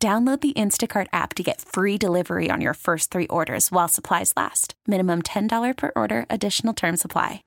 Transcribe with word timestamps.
Download 0.00 0.40
the 0.40 0.52
Instacart 0.52 1.08
app 1.12 1.34
to 1.34 1.42
get 1.42 1.60
free 1.60 1.98
delivery 1.98 2.52
on 2.52 2.60
your 2.60 2.74
first 2.74 3.10
three 3.10 3.26
orders 3.26 3.72
while 3.72 3.88
supplies 3.88 4.32
last. 4.36 4.74
Minimum 4.86 5.22
$10 5.22 5.76
per 5.76 5.90
order, 5.96 6.24
additional 6.30 6.72
term 6.72 6.96
supply. 6.96 7.42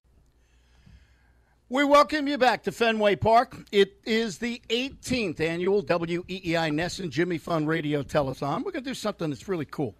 We 1.69 1.85
welcome 1.85 2.27
you 2.27 2.37
back 2.37 2.63
to 2.63 2.73
Fenway 2.73 3.15
Park. 3.15 3.55
It 3.71 3.93
is 4.03 4.39
the 4.39 4.61
18th 4.67 5.39
annual 5.39 5.81
WEEI 5.81 6.73
NESN 6.73 7.09
Jimmy 7.09 7.37
Fund 7.37 7.69
Radio 7.69 8.03
Telethon. 8.03 8.65
We're 8.65 8.73
going 8.73 8.83
to 8.83 8.89
do 8.89 8.93
something 8.93 9.29
that's 9.29 9.47
really 9.47 9.63
cool 9.63 9.95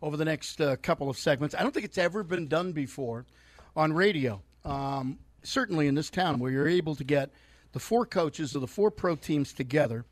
over 0.00 0.16
the 0.16 0.24
next 0.24 0.60
uh, 0.60 0.76
couple 0.76 1.10
of 1.10 1.18
segments. 1.18 1.56
I 1.56 1.64
don't 1.64 1.74
think 1.74 1.84
it's 1.84 1.98
ever 1.98 2.22
been 2.22 2.46
done 2.46 2.70
before 2.70 3.26
on 3.74 3.92
radio, 3.92 4.40
um, 4.64 5.18
certainly 5.42 5.88
in 5.88 5.96
this 5.96 6.10
town, 6.10 6.38
where 6.38 6.52
you're 6.52 6.68
able 6.68 6.94
to 6.94 7.02
get 7.02 7.30
the 7.72 7.80
four 7.80 8.06
coaches 8.06 8.54
of 8.54 8.60
the 8.60 8.68
four 8.68 8.92
pro 8.92 9.16
teams 9.16 9.52
together 9.52 10.04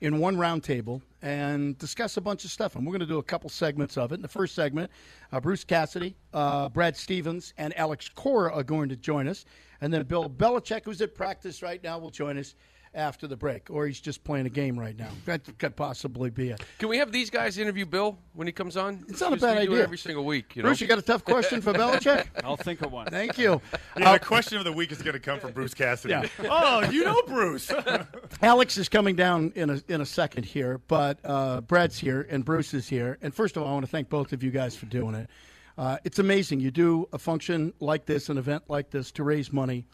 in 0.00 0.20
one 0.20 0.36
roundtable 0.36 1.02
and 1.22 1.76
discuss 1.78 2.16
a 2.16 2.20
bunch 2.20 2.44
of 2.44 2.50
stuff. 2.50 2.76
And 2.76 2.86
we're 2.86 2.92
going 2.92 3.00
to 3.00 3.06
do 3.06 3.18
a 3.18 3.22
couple 3.22 3.50
segments 3.50 3.96
of 3.96 4.12
it. 4.12 4.16
In 4.16 4.22
the 4.22 4.28
first 4.28 4.54
segment, 4.54 4.90
uh, 5.32 5.40
Bruce 5.40 5.64
Cassidy, 5.64 6.16
uh, 6.32 6.68
Brad 6.68 6.96
Stevens, 6.96 7.54
and 7.58 7.76
Alex 7.76 8.08
Cora 8.08 8.52
are 8.52 8.62
going 8.62 8.88
to 8.88 8.96
join 8.96 9.28
us. 9.28 9.44
And 9.80 9.92
then 9.92 10.02
Bill 10.04 10.28
Belichick, 10.28 10.84
who's 10.84 11.00
at 11.00 11.14
practice 11.14 11.62
right 11.62 11.82
now, 11.82 11.98
will 11.98 12.10
join 12.10 12.38
us 12.38 12.54
after 12.94 13.26
the 13.26 13.36
break, 13.36 13.68
or 13.70 13.86
he's 13.86 14.00
just 14.00 14.24
playing 14.24 14.46
a 14.46 14.50
game 14.50 14.78
right 14.78 14.98
now. 14.98 15.10
That 15.24 15.42
could 15.58 15.76
possibly 15.76 16.28
be 16.30 16.50
it. 16.50 16.60
Can 16.78 16.88
we 16.88 16.98
have 16.98 17.12
these 17.12 17.30
guys 17.30 17.56
interview 17.58 17.86
Bill 17.86 18.18
when 18.34 18.48
he 18.48 18.52
comes 18.52 18.76
on? 18.76 19.04
It's 19.08 19.20
not 19.20 19.32
a 19.32 19.36
bad 19.36 19.58
we 19.58 19.66
do 19.66 19.70
it 19.70 19.74
idea. 19.74 19.82
every 19.84 19.98
single 19.98 20.24
week. 20.24 20.56
You 20.56 20.62
Bruce, 20.62 20.80
know? 20.80 20.84
you 20.84 20.88
got 20.88 20.98
a 20.98 21.02
tough 21.02 21.24
question 21.24 21.60
for 21.60 21.72
Belichick? 21.74 22.26
I'll 22.42 22.56
think 22.56 22.82
of 22.82 22.90
one. 22.90 23.06
Thank 23.06 23.38
you. 23.38 23.60
Yeah, 23.96 24.10
Uh, 24.10 24.12
the 24.14 24.18
question 24.18 24.58
of 24.58 24.64
the 24.64 24.72
week 24.72 24.90
is 24.90 25.02
going 25.02 25.14
to 25.14 25.20
come 25.20 25.38
from 25.38 25.52
Bruce 25.52 25.74
Cassidy. 25.74 26.12
Yeah. 26.14 26.26
Oh, 26.52 26.90
you 26.90 27.04
know 27.04 27.20
Bruce. 27.26 27.70
Alex 28.42 28.76
is 28.76 28.88
coming 28.88 29.14
down 29.16 29.52
in 29.54 29.70
a 29.70 29.80
in 29.88 30.00
a 30.00 30.06
second 30.06 30.44
here, 30.44 30.80
but 30.88 31.18
uh, 31.24 31.60
Brad's 31.60 31.98
here 31.98 32.26
and 32.30 32.44
Bruce 32.44 32.74
is 32.74 32.88
here. 32.88 33.18
And 33.22 33.34
first 33.34 33.56
of 33.56 33.62
all, 33.62 33.68
I 33.68 33.72
want 33.72 33.84
to 33.84 33.90
thank 33.90 34.08
both 34.08 34.32
of 34.32 34.42
you 34.42 34.50
guys 34.50 34.74
for 34.76 34.86
doing 34.86 35.14
it. 35.14 35.30
Uh, 35.78 35.96
it's 36.04 36.18
amazing 36.18 36.60
you 36.60 36.70
do 36.70 37.08
a 37.12 37.18
function 37.18 37.72
like 37.80 38.04
this, 38.04 38.28
an 38.28 38.36
event 38.36 38.64
like 38.68 38.90
this, 38.90 39.10
to 39.12 39.22
raise 39.24 39.52
money 39.52 39.86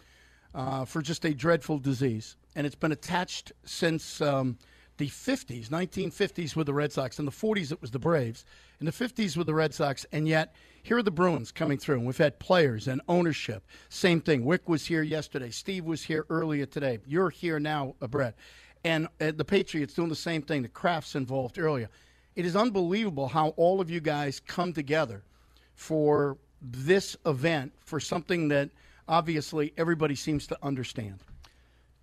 uh, 0.57 0.87
for 0.87 1.03
just 1.03 1.25
a 1.27 1.35
dreadful 1.35 1.79
disease, 1.79 2.37
and 2.57 2.67
it's 2.67 2.75
been 2.75 2.91
attached 2.91 3.53
since 3.65 4.23
um, 4.23 4.57
the 4.97 5.09
50s, 5.09 5.69
1950s 5.69 6.57
with 6.57 6.67
the 6.67 6.73
Red 6.73 6.91
Sox. 6.91 7.19
In 7.19 7.27
the 7.27 7.31
40s, 7.31 7.71
it 7.71 7.81
was 7.83 7.91
the 7.91 7.99
Braves. 7.99 8.47
In 8.81 8.87
the 8.87 8.93
50s, 8.93 9.37
with 9.37 9.47
the 9.47 9.55
Red 9.55 9.75
Sox, 9.75 10.07
and 10.13 10.27
yet 10.27 10.55
here 10.83 10.97
are 10.97 11.03
the 11.03 11.11
Bruins 11.11 11.53
coming 11.53 11.77
through. 11.77 11.97
And 11.97 12.07
we've 12.07 12.17
had 12.17 12.39
players 12.39 12.89
and 12.89 13.03
ownership. 13.07 13.65
Same 13.91 14.21
thing. 14.21 14.45
Wyc 14.45 14.61
was 14.67 14.87
here 14.87 15.03
yesterday. 15.03 15.51
Steve 15.51 15.85
was 15.85 16.03
here 16.03 16.25
earlier 16.31 16.65
today. 16.65 17.01
You're 17.07 17.31
here 17.31 17.61
now, 17.61 17.95
uh, 18.01 18.07
Brett. 18.07 18.35
And 18.83 19.09
uh, 19.21 19.33
the 19.37 19.45
Patriots 19.45 19.93
doing 19.93 20.09
the 20.09 20.17
same 20.17 20.41
thing. 20.41 20.63
The 20.63 20.69
Krafts 20.69 21.17
involved 21.17 21.59
earlier. 21.59 21.91
It 22.35 22.47
is 22.47 22.57
unbelievable 22.57 23.29
how 23.29 23.49
all 23.57 23.81
of 23.81 23.91
you 23.91 24.01
guys 24.01 24.41
come 24.41 24.73
together 24.73 25.23
for 25.75 26.39
this 26.63 27.15
event 27.27 27.73
for 27.81 28.01
something 28.01 28.49
that 28.49 28.71
obviously 29.09 29.73
everybody 29.77 30.15
seems 30.15 30.47
to 30.49 30.59
understand. 30.63 31.21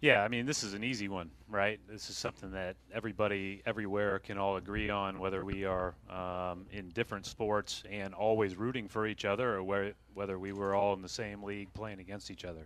Yeah, 0.03 0.22
I 0.22 0.27
mean, 0.27 0.45
this 0.45 0.63
is 0.63 0.73
an 0.73 0.83
easy 0.83 1.07
one, 1.07 1.31
right? 1.47 1.79
This 1.88 2.09
is 2.09 2.17
something 2.17 2.51
that 2.51 2.75
everybody 2.94 3.61
everywhere 3.66 4.19
can 4.19 4.38
all 4.38 4.57
agree 4.57 4.89
on, 4.89 5.17
whether 5.17 5.45
we 5.45 5.63
are 5.63 5.95
um, 6.09 6.66
in 6.73 6.89
different 6.89 7.25
sports 7.25 7.83
and 7.89 8.13
always 8.13 8.57
rooting 8.57 8.89
for 8.89 9.07
each 9.07 9.23
other, 9.23 9.55
or 9.55 9.63
where, 9.63 9.94
whether 10.13 10.38
we 10.38 10.51
were 10.51 10.75
all 10.75 10.94
in 10.94 11.01
the 11.01 11.07
same 11.07 11.41
league 11.41 11.73
playing 11.73 12.01
against 12.01 12.29
each 12.29 12.44
other. 12.44 12.66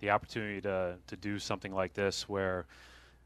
The 0.00 0.08
opportunity 0.08 0.62
to, 0.62 0.96
to 1.06 1.16
do 1.16 1.38
something 1.38 1.74
like 1.74 1.92
this, 1.92 2.30
where 2.30 2.64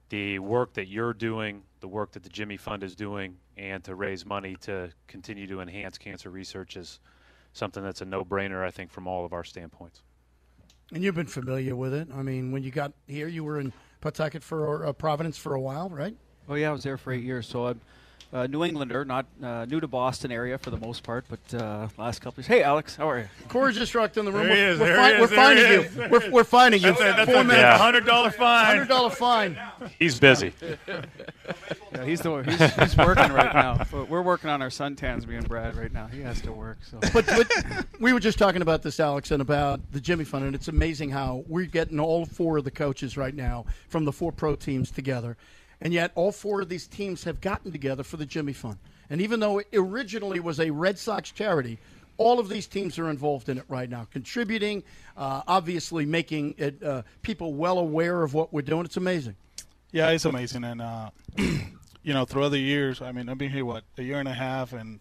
the 0.08 0.40
work 0.40 0.72
that 0.74 0.88
you're 0.88 1.14
doing, 1.14 1.62
the 1.78 1.86
work 1.86 2.10
that 2.12 2.24
the 2.24 2.28
Jimmy 2.28 2.56
Fund 2.56 2.82
is 2.82 2.96
doing, 2.96 3.36
and 3.56 3.84
to 3.84 3.94
raise 3.94 4.26
money 4.26 4.56
to 4.62 4.90
continue 5.06 5.46
to 5.46 5.60
enhance 5.60 5.96
cancer 5.96 6.28
research 6.28 6.76
is 6.76 6.98
something 7.52 7.84
that's 7.84 8.00
a 8.00 8.04
no 8.04 8.24
brainer, 8.24 8.64
I 8.64 8.72
think, 8.72 8.90
from 8.90 9.06
all 9.06 9.24
of 9.24 9.32
our 9.32 9.44
standpoints. 9.44 10.02
And 10.92 11.04
you've 11.04 11.14
been 11.14 11.26
familiar 11.26 11.76
with 11.76 11.92
it. 11.92 12.08
I 12.14 12.22
mean, 12.22 12.50
when 12.50 12.62
you 12.62 12.70
got 12.70 12.92
here, 13.06 13.28
you 13.28 13.44
were 13.44 13.60
in 13.60 13.72
Pawtucket 14.00 14.42
for 14.42 14.86
uh, 14.86 14.92
Providence 14.92 15.36
for 15.36 15.54
a 15.54 15.60
while, 15.60 15.90
right? 15.90 16.16
Oh 16.48 16.54
yeah, 16.54 16.70
I 16.70 16.72
was 16.72 16.82
there 16.82 16.96
for 16.96 17.12
eight 17.12 17.24
years. 17.24 17.46
So 17.46 17.66
I'm 17.66 17.80
a 18.32 18.46
New 18.46 18.62
Englander, 18.64 19.04
not 19.04 19.26
uh, 19.42 19.64
new 19.64 19.80
to 19.80 19.86
Boston 19.88 20.30
area 20.30 20.58
for 20.58 20.70
the 20.70 20.76
most 20.76 21.02
part, 21.02 21.24
but 21.28 21.60
uh, 21.60 21.88
last 21.96 22.20
couple 22.20 22.40
years. 22.42 22.46
Hey, 22.46 22.62
Alex, 22.62 22.94
how 22.94 23.08
are 23.08 23.20
you? 23.20 23.28
Cora 23.48 23.72
just 23.72 23.94
walked 23.94 24.16
in 24.18 24.24
the 24.26 24.32
room. 24.32 24.46
There 24.48 24.54
he 24.56 24.62
we're, 24.62 24.68
is, 24.72 24.78
we're, 24.78 24.86
there 24.86 24.96
fi- 24.96 25.08
he 25.08 25.14
is, 25.14 25.20
we're 25.20 25.26
there 25.26 25.36
finding 25.36 25.66
he 25.66 26.02
you. 26.02 26.08
We're, 26.10 26.30
we're 26.30 26.44
finding 26.44 26.80
you. 26.82 26.88
That's 26.88 27.00
a, 27.00 27.04
that's 27.04 27.32
Four 27.32 27.44
minutes. 27.44 27.62
Yeah. 27.62 27.78
hundred 27.78 28.04
dollar 28.04 28.30
fine. 28.30 28.66
Hundred 28.66 28.88
dollar 28.88 29.10
fine. 29.10 29.58
He's 29.98 30.18
busy. 30.20 30.52
Yeah, 31.94 32.04
he's 32.04 32.20
the 32.20 32.42
he's, 32.42 32.74
he's 32.74 32.96
working 32.98 33.32
right 33.32 33.54
now. 33.54 33.84
But 33.90 34.08
We're 34.10 34.22
working 34.22 34.50
on 34.50 34.60
our 34.60 34.68
suntans, 34.68 35.26
me 35.26 35.36
and 35.36 35.48
Brad, 35.48 35.74
right 35.74 35.92
now. 35.92 36.06
He 36.06 36.20
has 36.20 36.40
to 36.42 36.52
work. 36.52 36.78
So 36.82 36.98
But, 37.12 37.26
but 37.26 37.50
we 37.98 38.12
were 38.12 38.20
just 38.20 38.38
talking 38.38 38.60
about 38.60 38.82
this, 38.82 39.00
Alex, 39.00 39.30
and 39.30 39.40
about 39.40 39.80
the 39.92 40.00
Jimmy 40.00 40.24
Fund, 40.24 40.44
and 40.44 40.54
it's 40.54 40.68
amazing 40.68 41.10
how 41.10 41.44
we're 41.48 41.64
getting 41.64 41.98
all 41.98 42.26
four 42.26 42.58
of 42.58 42.64
the 42.64 42.70
coaches 42.70 43.16
right 43.16 43.34
now 43.34 43.64
from 43.88 44.04
the 44.04 44.12
four 44.12 44.32
pro 44.32 44.54
teams 44.54 44.90
together, 44.90 45.36
and 45.80 45.92
yet 45.92 46.12
all 46.14 46.32
four 46.32 46.60
of 46.60 46.68
these 46.68 46.86
teams 46.86 47.24
have 47.24 47.40
gotten 47.40 47.72
together 47.72 48.02
for 48.02 48.16
the 48.16 48.26
Jimmy 48.26 48.52
Fund. 48.52 48.78
And 49.10 49.20
even 49.20 49.40
though 49.40 49.58
it 49.58 49.68
originally 49.72 50.40
was 50.40 50.60
a 50.60 50.70
Red 50.70 50.98
Sox 50.98 51.30
charity, 51.30 51.78
all 52.18 52.40
of 52.40 52.48
these 52.48 52.66
teams 52.66 52.98
are 52.98 53.08
involved 53.08 53.48
in 53.48 53.58
it 53.58 53.64
right 53.68 53.88
now, 53.88 54.06
contributing, 54.10 54.82
uh, 55.16 55.42
obviously 55.46 56.04
making 56.04 56.54
it 56.58 56.82
uh, 56.82 57.02
people 57.22 57.54
well 57.54 57.78
aware 57.78 58.22
of 58.22 58.34
what 58.34 58.52
we're 58.52 58.62
doing. 58.62 58.84
It's 58.84 58.96
amazing. 58.96 59.36
Yeah, 59.92 60.10
it's 60.10 60.26
amazing, 60.26 60.64
and 60.64 60.82
uh, 60.82 61.10
you 61.38 62.12
know, 62.12 62.26
throughout 62.26 62.50
the 62.50 62.58
years, 62.58 63.00
I 63.00 63.12
mean, 63.12 63.28
I've 63.28 63.38
been 63.38 63.50
here 63.50 63.64
what 63.64 63.84
a 63.96 64.02
year 64.02 64.18
and 64.18 64.28
a 64.28 64.34
half, 64.34 64.74
and 64.74 65.00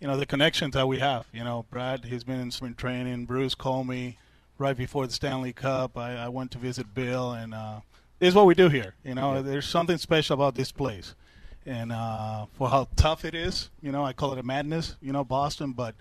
you 0.00 0.06
know, 0.06 0.16
the 0.16 0.24
connections 0.24 0.74
that 0.74 0.88
we 0.88 0.98
have. 0.98 1.26
You 1.32 1.44
know, 1.44 1.66
Brad, 1.70 2.06
he's 2.06 2.24
been 2.24 2.40
in 2.40 2.50
spring 2.50 2.74
training. 2.74 3.26
Bruce 3.26 3.54
called 3.54 3.86
me 3.86 4.18
right 4.56 4.76
before 4.76 5.06
the 5.06 5.12
Stanley 5.12 5.52
Cup. 5.52 5.98
I, 5.98 6.16
I 6.16 6.28
went 6.28 6.52
to 6.52 6.58
visit 6.58 6.94
Bill, 6.94 7.32
and 7.32 7.52
uh, 7.52 7.80
is 8.22 8.34
what 8.34 8.46
we 8.46 8.54
do 8.54 8.68
here. 8.68 8.94
You 9.04 9.14
know, 9.14 9.42
there's 9.42 9.66
something 9.66 9.98
special 9.98 10.34
about 10.34 10.54
this 10.54 10.70
place, 10.72 11.14
and 11.66 11.92
uh, 11.92 12.46
for 12.52 12.68
how 12.70 12.88
tough 12.96 13.24
it 13.24 13.34
is. 13.34 13.68
You 13.82 13.92
know, 13.92 14.04
I 14.04 14.12
call 14.12 14.32
it 14.32 14.38
a 14.38 14.42
madness. 14.42 14.96
You 15.02 15.12
know, 15.12 15.24
Boston, 15.24 15.72
but 15.72 15.94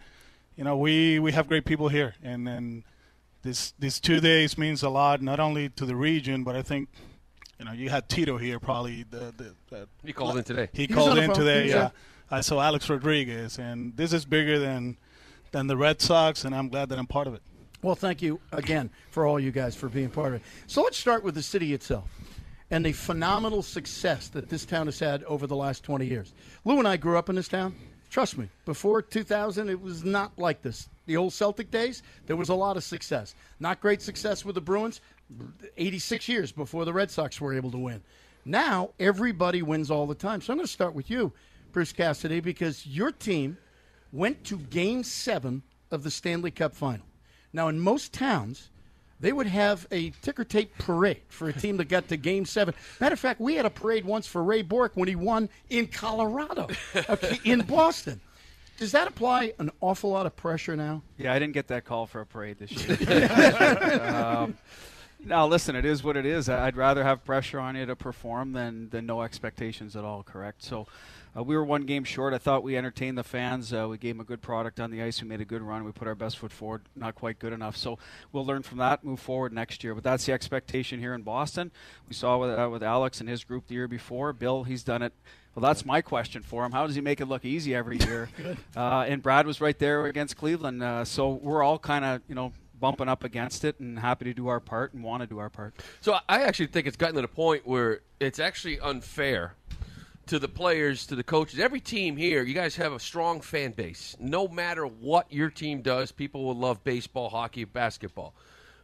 you 0.56 0.64
know, 0.64 0.78
we 0.78 1.20
we 1.20 1.32
have 1.32 1.48
great 1.48 1.66
people 1.66 1.90
here, 1.90 2.16
and 2.24 2.48
and 2.48 2.84
this 3.42 3.74
these 3.80 4.00
two 4.00 4.20
days 4.20 4.58
means 4.58 4.84
a 4.84 4.90
lot, 4.90 5.22
not 5.22 5.40
only 5.40 5.70
to 5.70 5.86
the 5.86 5.96
region, 5.96 6.44
but 6.44 6.56
I 6.56 6.62
think 6.62 6.90
you 7.58 7.66
know, 7.66 7.74
you 7.74 7.90
had 7.90 8.08
Tito 8.08 8.38
here 8.38 8.60
probably. 8.60 9.04
The, 9.10 9.34
the, 9.38 9.56
the 9.70 9.88
He 10.04 10.14
called 10.14 10.38
in 10.38 10.44
today. 10.44 10.70
He 10.74 10.86
He's 10.86 10.96
called 10.96 11.18
in 11.18 11.28
phone. 11.28 11.36
today. 11.36 11.70
Yeah, 11.70 11.86
on. 11.86 11.92
I 12.30 12.42
saw 12.42 12.62
Alex 12.62 12.90
Rodriguez, 12.90 13.58
and 13.58 13.98
this 13.98 14.14
is 14.14 14.26
bigger 14.26 14.60
than 14.60 14.98
than 15.52 15.68
the 15.68 15.78
Red 15.78 16.02
Sox, 16.02 16.46
and 16.46 16.56
I'm 16.56 16.70
glad 16.70 16.90
that 16.90 16.98
I'm 17.00 17.08
part 17.08 17.28
of 17.28 17.34
it. 17.34 17.42
Well, 17.82 17.96
thank 17.96 18.22
you 18.22 18.40
again 18.52 18.92
for 19.10 19.26
all 19.26 19.40
you 19.40 19.52
guys 19.52 19.76
for 19.76 19.90
being 19.90 20.10
part 20.10 20.28
of 20.30 20.34
it. 20.36 20.42
So 20.68 20.84
let's 20.84 20.98
start 20.98 21.24
with 21.24 21.34
the 21.34 21.42
city 21.42 21.74
itself 21.74 22.10
and 22.70 22.86
the 22.86 22.92
phenomenal 22.92 23.64
success 23.64 24.30
that 24.30 24.50
this 24.50 24.66
town 24.66 24.86
has 24.86 25.00
had 25.00 25.24
over 25.24 25.48
the 25.48 25.56
last 25.56 25.84
20 25.84 26.06
years. 26.06 26.34
Lou 26.64 26.78
and 26.78 26.88
I 26.88 26.98
grew 26.98 27.18
up 27.18 27.28
in 27.28 27.36
this 27.36 27.48
town. 27.48 27.76
Trust 28.12 28.38
me, 28.38 28.50
before 28.66 29.02
2000, 29.02 29.70
it 29.70 29.82
was 29.82 30.04
not 30.04 30.38
like 30.38 30.62
this. 30.62 30.90
The 31.08 31.18
old 31.18 31.34
Celtic 31.34 31.72
days, 31.72 32.04
there 32.28 32.36
was 32.36 32.50
a 32.50 32.56
lot 32.56 32.78
of 32.78 32.84
success. 32.84 33.36
Not 33.60 33.82
great 33.82 34.02
success 34.02 34.46
with 34.46 34.56
the 34.56 34.62
Bruins, 34.62 35.02
86 35.78 36.28
years 36.30 36.52
before 36.52 36.86
the 36.86 36.94
Red 36.94 37.10
Sox 37.10 37.42
were 37.42 37.54
able 37.54 37.72
to 37.72 37.78
win. 37.78 38.02
Now, 38.46 38.92
everybody 39.00 39.62
wins 39.62 39.90
all 39.90 40.08
the 40.08 40.16
time. 40.16 40.42
So 40.42 40.54
I'm 40.54 40.58
going 40.58 40.68
to 40.68 40.72
start 40.72 40.94
with 40.94 41.10
you, 41.10 41.32
Bruce 41.72 41.94
Cassidy, 41.94 42.42
because 42.42 42.86
your 42.86 43.12
team 43.12 43.58
went 44.12 44.44
to 44.46 44.58
game 44.58 45.04
seven 45.04 45.64
of 45.90 46.04
the 46.04 46.12
Stanley 46.12 46.52
Cup 46.52 46.76
final. 46.76 47.06
Now, 47.54 47.68
in 47.68 47.80
most 47.80 48.14
towns, 48.14 48.70
they 49.20 49.32
would 49.32 49.48
have 49.48 49.88
a 49.92 50.12
ticker 50.22 50.44
tape 50.44 50.78
parade 50.78 51.22
for 51.30 51.48
a 51.50 51.54
team 51.54 51.78
that 51.78 51.90
got 51.90 52.08
to 52.08 52.18
game 52.18 52.46
seven. 52.46 52.74
Matter 53.00 53.14
of 53.14 53.20
fact, 53.20 53.40
we 53.40 53.56
had 53.56 53.66
a 53.66 53.70
parade 53.70 54.06
once 54.06 54.26
for 54.26 54.44
Ray 54.44 54.62
Bourque 54.62 54.94
when 54.96 55.08
he 55.08 55.16
won 55.16 55.50
in 55.70 55.88
Colorado, 55.88 56.68
okay, 57.10 57.40
in 57.44 57.62
Boston. 57.62 58.20
Does 58.78 58.94
that 58.94 59.08
apply 59.08 59.54
an 59.60 59.70
awful 59.80 60.10
lot 60.10 60.26
of 60.26 60.36
pressure 60.36 60.76
now? 60.76 61.04
yeah, 61.20 61.34
I 61.34 61.38
didn't 61.38 61.54
get 61.54 61.68
that 61.68 61.86
call 61.86 62.08
for 62.08 62.22
a 62.22 62.26
parade 62.26 62.58
this 62.58 62.72
year. 62.72 64.12
um, 64.16 64.58
Now, 65.24 65.46
listen, 65.46 65.76
it 65.76 65.86
is 65.86 66.04
what 66.04 66.18
it 66.18 66.26
is. 66.26 66.50
I'd 66.50 66.76
rather 66.76 67.04
have 67.04 67.24
pressure 67.24 67.60
on 67.60 67.76
you 67.76 67.86
to 67.86 67.96
perform 67.96 68.54
than, 68.54 68.90
than 68.90 69.06
no 69.06 69.22
expectations 69.22 69.96
at 69.96 70.04
all, 70.04 70.24
correct? 70.24 70.64
So 70.64 70.88
uh, 71.36 71.44
we 71.44 71.56
were 71.56 71.64
one 71.64 71.84
game 71.84 72.04
short. 72.04 72.34
I 72.34 72.38
thought 72.38 72.64
we 72.64 72.78
entertained 72.78 73.18
the 73.18 73.24
fans. 73.24 73.74
Uh, 73.74 73.88
we 73.90 73.98
gave 73.98 74.16
them 74.16 74.22
a 74.22 74.26
good 74.26 74.42
product 74.42 74.80
on 74.80 74.92
the 74.92 75.02
ice. 75.02 75.22
We 75.22 75.28
made 75.28 75.42
a 75.42 75.46
good 75.46 75.62
run. 75.62 75.84
We 75.84 75.92
put 75.92 76.08
our 76.08 76.16
best 76.16 76.38
foot 76.38 76.52
forward. 76.52 76.84
Not 76.96 77.16
quite 77.16 77.40
good 77.40 77.54
enough. 77.54 77.78
So 77.78 77.98
we'll 78.32 78.46
learn 78.46 78.64
from 78.64 78.80
that, 78.80 79.04
move 79.04 79.20
forward 79.20 79.54
next 79.54 79.84
year. 79.84 79.96
But 79.96 80.04
that's 80.04 80.26
the 80.26 80.34
expectation 80.34 81.00
here 81.00 81.14
in 81.14 81.22
Boston. 81.22 81.72
We 82.08 82.14
saw 82.14 82.38
with, 82.38 82.58
uh, 82.58 82.70
with 82.70 82.84
Alex 82.84 83.20
and 83.20 83.30
his 83.30 83.44
group 83.44 83.68
the 83.68 83.76
year 83.76 83.88
before. 83.88 84.34
Bill, 84.34 84.64
he's 84.64 84.84
done 84.84 85.02
it 85.02 85.14
well, 85.56 85.62
that's 85.62 85.86
my 85.86 86.02
question 86.02 86.44
for 86.44 86.64
him. 86.64 86.72
How 86.72 86.88
does 86.88 86.96
he 86.96 87.02
make 87.02 87.20
it 87.20 87.26
look 87.26 87.44
easy 87.44 87.76
every 87.76 87.98
year? 88.08 88.30
uh, 88.76 89.06
and 89.08 89.22
Brad 89.22 89.46
was 89.46 89.60
right 89.60 89.78
there 89.78 90.06
against 90.06 90.38
Cleveland. 90.38 90.82
Uh, 90.82 91.04
so 91.04 91.32
we're 91.32 91.64
all 91.64 91.78
kind 91.78 92.06
of, 92.06 92.22
you 92.28 92.36
know, 92.36 92.54
bumping 92.80 93.08
up 93.08 93.24
against 93.24 93.64
it 93.64 93.80
and 93.80 94.00
happy 94.00 94.26
to 94.26 94.34
do 94.34 94.48
our 94.48 94.60
part 94.60 94.94
and 94.94 95.04
want 95.04 95.22
to 95.22 95.28
do 95.28 95.40
our 95.40 95.50
part. 95.50 95.74
So 96.00 96.18
I 96.28 96.44
actually 96.44 96.68
think 96.68 96.88
it's 96.88 96.98
gotten 96.98 97.16
to 97.16 97.22
the 97.22 97.28
point 97.28 97.68
where 97.68 98.02
it's 98.20 98.40
actually 98.40 98.80
unfair 98.80 99.56
to 100.28 100.40
the 100.40 100.48
players, 100.48 101.06
to 101.08 101.16
the 101.16 101.24
coaches. 101.24 101.60
Every 101.60 101.80
team 101.80 102.16
here, 102.16 102.44
you 102.44 102.54
guys 102.54 102.76
have 102.76 102.94
a 102.94 103.00
strong 103.00 103.42
fan 103.42 103.72
base. 103.72 104.16
No 104.20 104.48
matter 104.48 104.86
what 104.86 105.32
your 105.32 105.50
team 105.50 105.82
does, 105.82 106.12
people 106.12 106.46
will 106.46 106.56
love 106.56 106.84
baseball, 106.84 107.30
hockey, 107.30 107.64
basketball. 107.64 108.34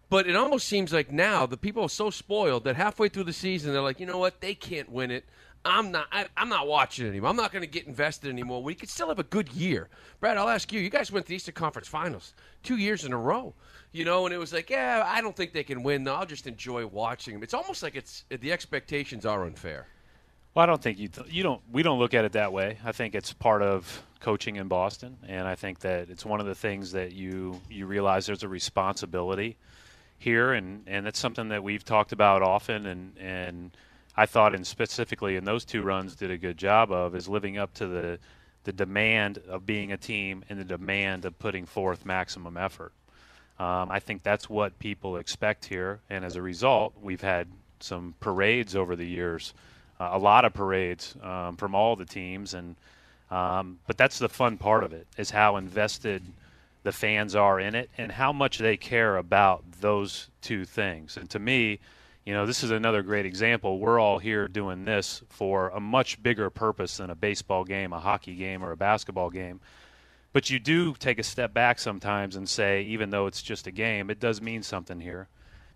But 0.10 0.28
it 0.28 0.36
almost 0.36 0.68
seems 0.68 0.94
like 0.94 1.12
now 1.12 1.46
the 1.46 1.58
people 1.58 1.84
are 1.84 1.90
so 1.90 2.10
spoiled 2.10 2.64
that 2.64 2.76
halfway 2.76 3.10
through 3.10 3.26
the 3.26 3.34
season 3.34 3.74
they're 3.74 3.82
like, 3.82 4.00
you 4.00 4.06
know 4.06 4.18
what, 4.18 4.40
they 4.40 4.56
can't 4.56 4.90
win 4.92 5.12
it. 5.12 5.26
I'm 5.66 5.92
not. 5.92 6.08
I, 6.12 6.28
am 6.38 6.50
not 6.50 6.68
watching 6.68 7.08
anymore. 7.08 7.30
I'm 7.30 7.36
not 7.36 7.52
going 7.52 7.62
to 7.62 7.68
get 7.68 7.88
invested 7.88 8.30
anymore. 8.30 8.64
We 8.64 8.74
could 8.74 8.90
still 8.90 9.10
have 9.10 9.20
a 9.20 9.24
good 9.24 9.52
year. 9.52 9.90
Brad, 10.22 10.38
I'll 10.38 10.48
ask 10.48 10.72
you. 10.72 10.80
You 10.80 10.90
guys 10.90 11.12
went 11.12 11.26
to 11.26 11.30
the 11.30 11.36
Eastern 11.36 11.56
Conference 11.56 11.90
Finals 11.90 12.34
two 12.64 12.78
years 12.78 13.04
in 13.04 13.12
a 13.12 13.18
row. 13.18 13.54
You 13.92 14.06
know, 14.06 14.26
and 14.26 14.34
it 14.34 14.38
was 14.38 14.54
like, 14.54 14.70
yeah, 14.70 15.04
I 15.06 15.20
don't 15.22 15.36
think 15.36 15.54
they 15.54 15.64
can 15.64 15.84
win. 15.84 16.04
Though. 16.04 16.16
I'll 16.16 16.26
just 16.26 16.48
enjoy 16.48 16.86
watching 16.86 17.34
them. 17.34 17.44
It's 17.44 17.54
almost 17.54 17.84
like 17.84 17.96
it's 17.96 18.24
the 18.30 18.52
expectations 18.54 19.26
are 19.26 19.46
unfair. 19.46 19.88
Well, 20.58 20.64
I 20.64 20.66
don't 20.66 20.82
think 20.82 20.98
you 20.98 21.08
th- 21.08 21.32
you 21.32 21.44
don't 21.44 21.62
we 21.72 21.84
don't 21.84 22.00
look 22.00 22.16
at 22.16 22.26
it 22.26 22.32
that 22.32 22.52
way. 22.52 22.80
I 22.84 22.92
think 22.92 23.14
it's 23.14 23.32
part 23.32 23.62
of 23.62 24.02
coaching 24.20 24.56
in 24.56 24.68
Boston, 24.68 25.16
and 25.28 25.48
I 25.48 25.54
think 25.54 25.82
that 25.82 26.10
it's 26.10 26.26
one 26.26 26.40
of 26.40 26.48
the 26.48 26.56
things 26.56 26.94
that 26.94 27.12
you 27.12 27.62
you 27.70 27.86
realize 27.86 28.26
there's 28.26 28.42
a 28.42 28.48
responsibility 28.48 29.56
here, 30.18 30.54
and 30.54 30.82
and 30.88 31.06
that's 31.06 31.20
something 31.20 31.50
that 31.50 31.64
we've 31.64 31.86
talked 31.86 32.12
about 32.12 32.42
often, 32.42 32.88
and 32.88 33.16
and 33.20 33.78
I 34.16 34.26
thought, 34.26 34.56
and 34.56 34.66
specifically 34.66 35.36
in 35.36 35.46
those 35.46 35.64
two 35.64 35.84
runs, 35.84 36.16
did 36.16 36.32
a 36.32 36.40
good 36.40 36.58
job 36.58 36.92
of 36.92 37.16
is 37.16 37.30
living 37.30 37.60
up 37.60 37.76
to 37.76 37.86
the 37.86 38.18
the 38.64 38.74
demand 38.74 39.38
of 39.48 39.64
being 39.64 39.92
a 39.92 39.98
team 39.98 40.44
and 40.50 40.60
the 40.60 40.66
demand 40.66 41.26
of 41.26 41.38
putting 41.38 41.68
forth 41.68 42.04
maximum 42.04 42.58
effort. 42.58 42.94
Um, 43.60 43.92
I 43.92 44.00
think 44.00 44.24
that's 44.24 44.50
what 44.50 44.80
people 44.80 45.18
expect 45.18 45.66
here, 45.66 46.00
and 46.10 46.26
as 46.26 46.36
a 46.36 46.42
result, 46.42 46.96
we've 47.00 47.22
had 47.22 47.48
some 47.80 48.16
parades 48.20 48.76
over 48.76 48.96
the 48.96 49.06
years, 49.06 49.54
uh, 50.00 50.10
a 50.14 50.20
lot 50.20 50.46
of 50.46 50.54
parades 50.54 51.16
um, 51.22 51.56
from 51.58 51.76
all 51.76 51.96
the 51.96 52.06
teams, 52.06 52.54
and 52.54 52.76
um, 53.30 53.80
but 53.88 53.98
that's 53.98 54.20
the 54.20 54.30
fun 54.30 54.58
part 54.58 54.84
of 54.84 54.94
it 54.94 55.08
is 55.18 55.32
how 55.32 55.58
invested 55.58 56.24
the 56.84 56.92
fans 56.92 57.36
are 57.36 57.60
in 57.60 57.76
it 57.76 57.90
and 57.98 58.12
how 58.12 58.32
much 58.32 58.60
they 58.60 58.78
care 58.78 59.18
about 59.18 59.64
those 59.82 60.30
two 60.42 60.64
things. 60.64 61.18
And 61.18 61.30
to 61.32 61.40
me, 61.40 61.80
you 62.26 62.34
know, 62.34 62.46
this 62.46 62.64
is 62.64 62.72
another 62.72 63.02
great 63.04 63.26
example. 63.26 63.80
We're 63.80 64.00
all 64.00 64.20
here 64.20 64.48
doing 64.48 64.86
this 64.86 65.22
for 65.30 65.70
a 65.70 65.80
much 65.80 66.22
bigger 66.22 66.50
purpose 66.50 66.98
than 66.98 67.10
a 67.10 67.16
baseball 67.16 67.64
game, 67.64 67.94
a 67.94 68.00
hockey 68.00 68.36
game, 68.36 68.64
or 68.64 68.72
a 68.72 68.78
basketball 68.78 69.30
game. 69.30 69.60
But 70.34 70.50
you 70.50 70.60
do 70.60 70.94
take 70.94 71.20
a 71.20 71.24
step 71.24 71.54
back 71.54 71.80
sometimes 71.80 72.36
and 72.36 72.48
say, 72.48 72.84
even 72.84 73.10
though 73.10 73.28
it's 73.28 73.42
just 73.42 73.66
a 73.66 73.72
game, 73.72 74.10
it 74.10 74.20
does 74.20 74.42
mean 74.42 74.62
something 74.62 75.00
here 75.00 75.30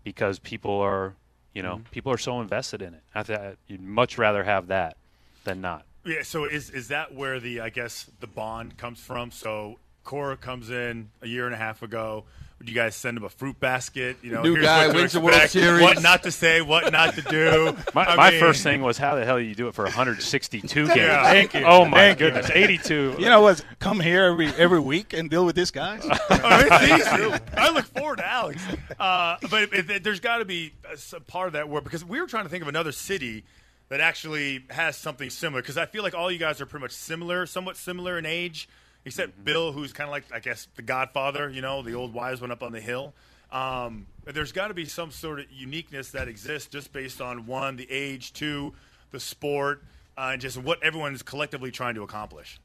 because 0.04 0.38
people 0.38 0.78
are, 0.78 1.14
you 1.54 1.62
know, 1.62 1.76
mm-hmm. 1.76 1.90
people 1.90 2.12
are 2.12 2.18
so 2.18 2.40
invested 2.40 2.82
in 2.82 2.94
it. 2.94 3.02
I 3.14 3.22
th- 3.22 3.56
you'd 3.66 3.82
much 3.82 4.18
rather 4.18 4.44
have 4.44 4.68
that 4.68 4.96
than 5.44 5.60
not. 5.60 5.84
Yeah. 6.04 6.22
So 6.22 6.44
is 6.44 6.70
is 6.70 6.88
that 6.88 7.14
where 7.14 7.38
the 7.40 7.60
I 7.60 7.70
guess 7.70 8.10
the 8.20 8.26
bond 8.26 8.76
comes 8.76 9.00
from? 9.00 9.30
So 9.30 9.78
Cora 10.04 10.36
comes 10.36 10.70
in 10.70 11.10
a 11.20 11.28
year 11.28 11.46
and 11.46 11.54
a 11.54 11.58
half 11.58 11.82
ago 11.82 12.24
would 12.62 12.68
you 12.68 12.76
guys 12.76 12.94
send 12.94 13.18
him 13.18 13.24
a 13.24 13.28
fruit 13.28 13.58
basket? 13.58 14.18
You 14.22 14.30
know, 14.30 14.42
new 14.42 14.62
guy 14.62 14.86
wins 14.86 15.14
the 15.14 15.20
World 15.20 15.50
Series. 15.50 15.82
What 15.82 16.00
not 16.00 16.22
to 16.22 16.30
say, 16.30 16.62
what 16.62 16.92
not 16.92 17.14
to 17.16 17.22
do. 17.22 17.76
my, 17.94 18.14
my 18.14 18.38
first 18.38 18.62
thing 18.62 18.82
was, 18.82 18.96
how 18.96 19.16
the 19.16 19.24
hell 19.24 19.38
do 19.38 19.42
you 19.42 19.56
do 19.56 19.66
it 19.66 19.74
for 19.74 19.82
162 19.82 20.68
games? 20.68 20.96
Yeah. 20.96 21.24
Thank 21.24 21.54
you. 21.54 21.64
Oh 21.64 21.84
my 21.84 21.96
Thank 21.96 22.18
goodness, 22.20 22.48
you. 22.50 22.54
82. 22.54 23.16
You 23.18 23.26
know 23.26 23.40
what? 23.40 23.64
Come 23.80 23.98
here 23.98 24.26
every 24.26 24.46
every 24.50 24.78
week 24.78 25.12
and 25.12 25.28
deal 25.28 25.44
with 25.44 25.56
this 25.56 25.72
guy. 25.72 25.98
I, 26.04 27.40
I 27.56 27.70
look 27.70 27.86
forward 27.86 28.18
to 28.18 28.26
Alex, 28.26 28.62
uh, 28.96 29.38
but 29.50 29.64
it, 29.64 29.90
it, 29.90 30.04
there's 30.04 30.20
got 30.20 30.36
to 30.36 30.44
be 30.44 30.72
a 31.12 31.20
part 31.20 31.48
of 31.48 31.54
that 31.54 31.68
where 31.68 31.80
because 31.80 32.04
we 32.04 32.20
were 32.20 32.28
trying 32.28 32.44
to 32.44 32.48
think 32.48 32.62
of 32.62 32.68
another 32.68 32.92
city 32.92 33.42
that 33.88 33.98
actually 33.98 34.64
has 34.70 34.96
something 34.96 35.30
similar 35.30 35.62
because 35.62 35.76
I 35.76 35.86
feel 35.86 36.04
like 36.04 36.14
all 36.14 36.30
you 36.30 36.38
guys 36.38 36.60
are 36.60 36.66
pretty 36.66 36.82
much 36.82 36.92
similar, 36.92 37.44
somewhat 37.44 37.76
similar 37.76 38.18
in 38.18 38.24
age 38.24 38.68
except 39.04 39.32
mm-hmm. 39.32 39.44
Bill, 39.44 39.72
who's 39.72 39.92
kind 39.92 40.08
of 40.08 40.12
like 40.12 40.24
I 40.32 40.40
guess 40.40 40.68
the 40.76 40.82
Godfather. 40.82 41.48
You 41.50 41.62
know, 41.62 41.82
the 41.82 41.94
old 41.94 42.12
wise 42.12 42.40
one 42.40 42.50
up 42.50 42.62
on 42.62 42.72
the 42.72 42.80
hill. 42.80 43.14
Um, 43.50 44.06
there's 44.24 44.52
got 44.52 44.68
to 44.68 44.74
be 44.74 44.86
some 44.86 45.10
sort 45.10 45.40
of 45.40 45.52
uniqueness 45.52 46.10
that 46.12 46.26
exists 46.26 46.68
just 46.68 46.92
based 46.92 47.20
on 47.20 47.46
one, 47.46 47.76
the 47.76 47.90
age, 47.90 48.32
two, 48.32 48.72
the 49.10 49.20
sport, 49.20 49.82
uh, 50.16 50.30
and 50.32 50.40
just 50.40 50.56
what 50.56 50.82
everyone's 50.82 51.22
collectively 51.22 51.70
trying 51.70 51.94
to 51.96 52.02
accomplish. 52.02 52.58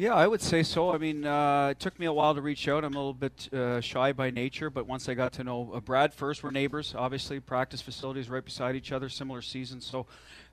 Yeah, 0.00 0.14
I 0.14 0.26
would 0.26 0.40
say 0.40 0.62
so. 0.62 0.94
I 0.94 0.96
mean, 0.96 1.26
uh, 1.26 1.68
it 1.72 1.78
took 1.78 1.98
me 1.98 2.06
a 2.06 2.12
while 2.14 2.34
to 2.34 2.40
reach 2.40 2.66
out. 2.68 2.84
I'm 2.84 2.94
a 2.94 2.96
little 2.96 3.12
bit 3.12 3.52
uh, 3.52 3.82
shy 3.82 4.14
by 4.14 4.30
nature, 4.30 4.70
but 4.70 4.86
once 4.86 5.10
I 5.10 5.12
got 5.12 5.34
to 5.34 5.44
know 5.44 5.72
uh, 5.74 5.80
Brad 5.80 6.14
first, 6.14 6.42
we're 6.42 6.50
neighbors. 6.50 6.94
Obviously, 6.96 7.38
practice 7.38 7.82
facilities 7.82 8.30
right 8.30 8.42
beside 8.42 8.76
each 8.76 8.92
other, 8.92 9.10
similar 9.10 9.42
seasons. 9.42 9.84
So, 9.84 10.06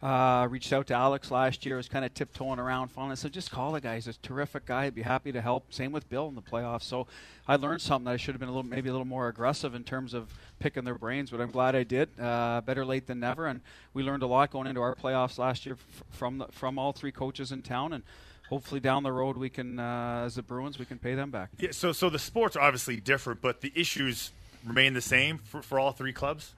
uh, 0.04 0.50
reached 0.52 0.74
out 0.74 0.88
to 0.88 0.96
Alex 0.96 1.32
last 1.32 1.66
year. 1.66 1.78
Was 1.78 1.88
kind 1.88 2.04
of 2.04 2.14
tiptoeing 2.14 2.60
around, 2.60 2.90
finally 2.90 3.16
said, 3.16 3.32
"Just 3.32 3.50
call 3.50 3.72
the 3.72 3.80
guy. 3.80 3.96
He's 3.96 4.10
a 4.10 4.14
terrific 4.16 4.66
guy. 4.66 4.84
I'd 4.84 4.96
be 4.96 5.04
happy 5.04 5.32
to 5.32 5.40
help." 5.40 5.74
Same 5.74 5.94
with 5.94 6.10
Bill 6.10 6.28
in 6.28 6.36
the 6.36 6.42
playoffs. 6.42 6.84
So, 6.84 7.08
I 7.48 7.56
learned 7.56 7.80
something 7.82 8.04
that 8.04 8.12
I 8.12 8.18
should 8.18 8.34
have 8.34 8.42
been 8.42 8.50
a 8.50 8.52
little, 8.52 8.70
maybe 8.70 8.90
a 8.90 8.92
little 8.92 9.08
more 9.08 9.30
aggressive 9.30 9.76
in 9.76 9.86
terms 9.86 10.14
of 10.14 10.34
picking 10.60 10.84
their 10.84 10.96
brains, 10.96 11.32
but 11.32 11.40
I'm 11.40 11.52
glad 11.52 11.74
I 11.74 11.84
did. 11.84 12.10
Uh, 12.20 12.60
better 12.66 12.86
late 12.86 13.08
than 13.08 13.22
never, 13.22 13.48
and 13.48 13.62
we 13.94 14.04
learned 14.04 14.24
a 14.24 14.28
lot 14.28 14.52
going 14.52 14.68
into 14.68 14.82
our 14.82 14.94
playoffs 14.94 15.38
last 15.38 15.66
year 15.66 15.78
f- 15.80 16.04
from 16.12 16.40
the, 16.40 16.48
from 16.48 16.78
all 16.78 16.92
three 16.92 17.14
coaches 17.14 17.54
in 17.54 17.62
town 17.62 17.94
and 17.94 18.04
hopefully 18.50 18.80
down 18.80 19.04
the 19.04 19.12
road 19.12 19.38
we 19.38 19.50
can, 19.50 19.80
uh, 19.80 20.24
as 20.26 20.36
the 20.36 20.44
Bruins, 20.44 20.80
we 20.80 20.86
can 20.86 20.98
pay 20.98 21.16
them 21.16 21.32
back. 21.32 21.50
Yeah. 21.60 21.70
So, 21.72 21.92
so 21.92 22.10
the 22.10 22.20
sports 22.20 22.56
are 22.56 22.62
obviously 22.62 22.98
different, 22.98 23.42
but 23.42 23.62
the 23.62 23.72
issues 23.76 24.32
remain 24.66 24.94
the 24.94 25.02
same 25.02 25.40
for, 25.40 25.62
for 25.62 25.80
all 25.80 25.92
three 25.92 26.14
clubs. 26.14 26.54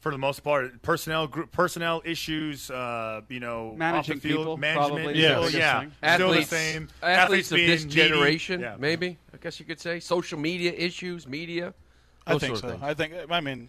For 0.00 0.10
the 0.10 0.18
most 0.18 0.40
part, 0.40 0.82
personnel 0.82 1.28
group, 1.28 1.52
personnel 1.52 2.02
issues, 2.04 2.72
uh, 2.72 3.20
you 3.28 3.38
know, 3.38 3.72
managing 3.76 4.16
off 4.16 4.22
the 4.22 4.28
field, 4.28 4.38
people, 4.38 4.56
management, 4.56 5.04
probably 5.04 5.22
yeah, 5.22 5.48
yeah, 5.48 5.84
athletes, 6.02 6.14
still 6.14 6.32
the 6.32 6.42
same. 6.42 6.88
Athletes, 7.00 7.22
athletes 7.22 7.52
of 7.52 7.58
this 7.58 7.84
needy. 7.84 7.94
generation, 7.94 8.60
yeah. 8.60 8.74
maybe 8.80 9.16
I 9.32 9.36
guess 9.36 9.60
you 9.60 9.64
could 9.64 9.78
say 9.78 10.00
social 10.00 10.40
media 10.40 10.72
issues, 10.72 11.28
media. 11.28 11.72
I 12.26 12.36
think 12.36 12.56
so. 12.56 12.80
I 12.82 12.94
think. 12.94 13.14
I 13.30 13.40
mean, 13.40 13.68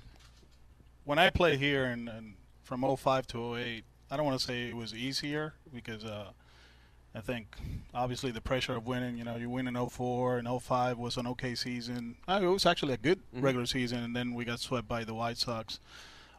when 1.06 1.20
I 1.20 1.30
played 1.30 1.60
here 1.60 1.86
and, 1.86 2.10
and 2.10 2.34
from 2.64 2.84
05 2.98 3.28
to 3.28 3.58
08, 3.58 3.84
I 4.10 4.18
don't 4.18 4.26
want 4.26 4.40
to 4.40 4.44
say 4.44 4.70
it 4.70 4.76
was 4.76 4.96
easier 4.96 5.54
because 5.72 6.04
uh, 6.04 6.30
I 7.16 7.22
think 7.22 7.56
obviously 7.94 8.32
the 8.32 8.42
pressure 8.42 8.76
of 8.76 8.88
winning, 8.88 9.18
you 9.18 9.24
know, 9.24 9.36
you 9.36 9.50
win 9.50 9.68
in 9.68 9.76
04 9.76 10.40
and 10.40 10.62
05 10.62 10.98
was 10.98 11.18
an 11.18 11.28
okay 11.28 11.54
season. 11.54 12.16
Uh, 12.28 12.40
it 12.42 12.48
was 12.48 12.66
actually 12.66 12.94
a 12.94 12.98
good 12.98 13.20
mm-hmm. 13.20 13.46
regular 13.46 13.66
season, 13.66 14.04
and 14.04 14.16
then 14.16 14.34
we 14.34 14.46
got 14.46 14.60
swept 14.60 14.88
by 14.88 15.04
the 15.04 15.14
White 15.14 15.38
Sox. 15.38 15.80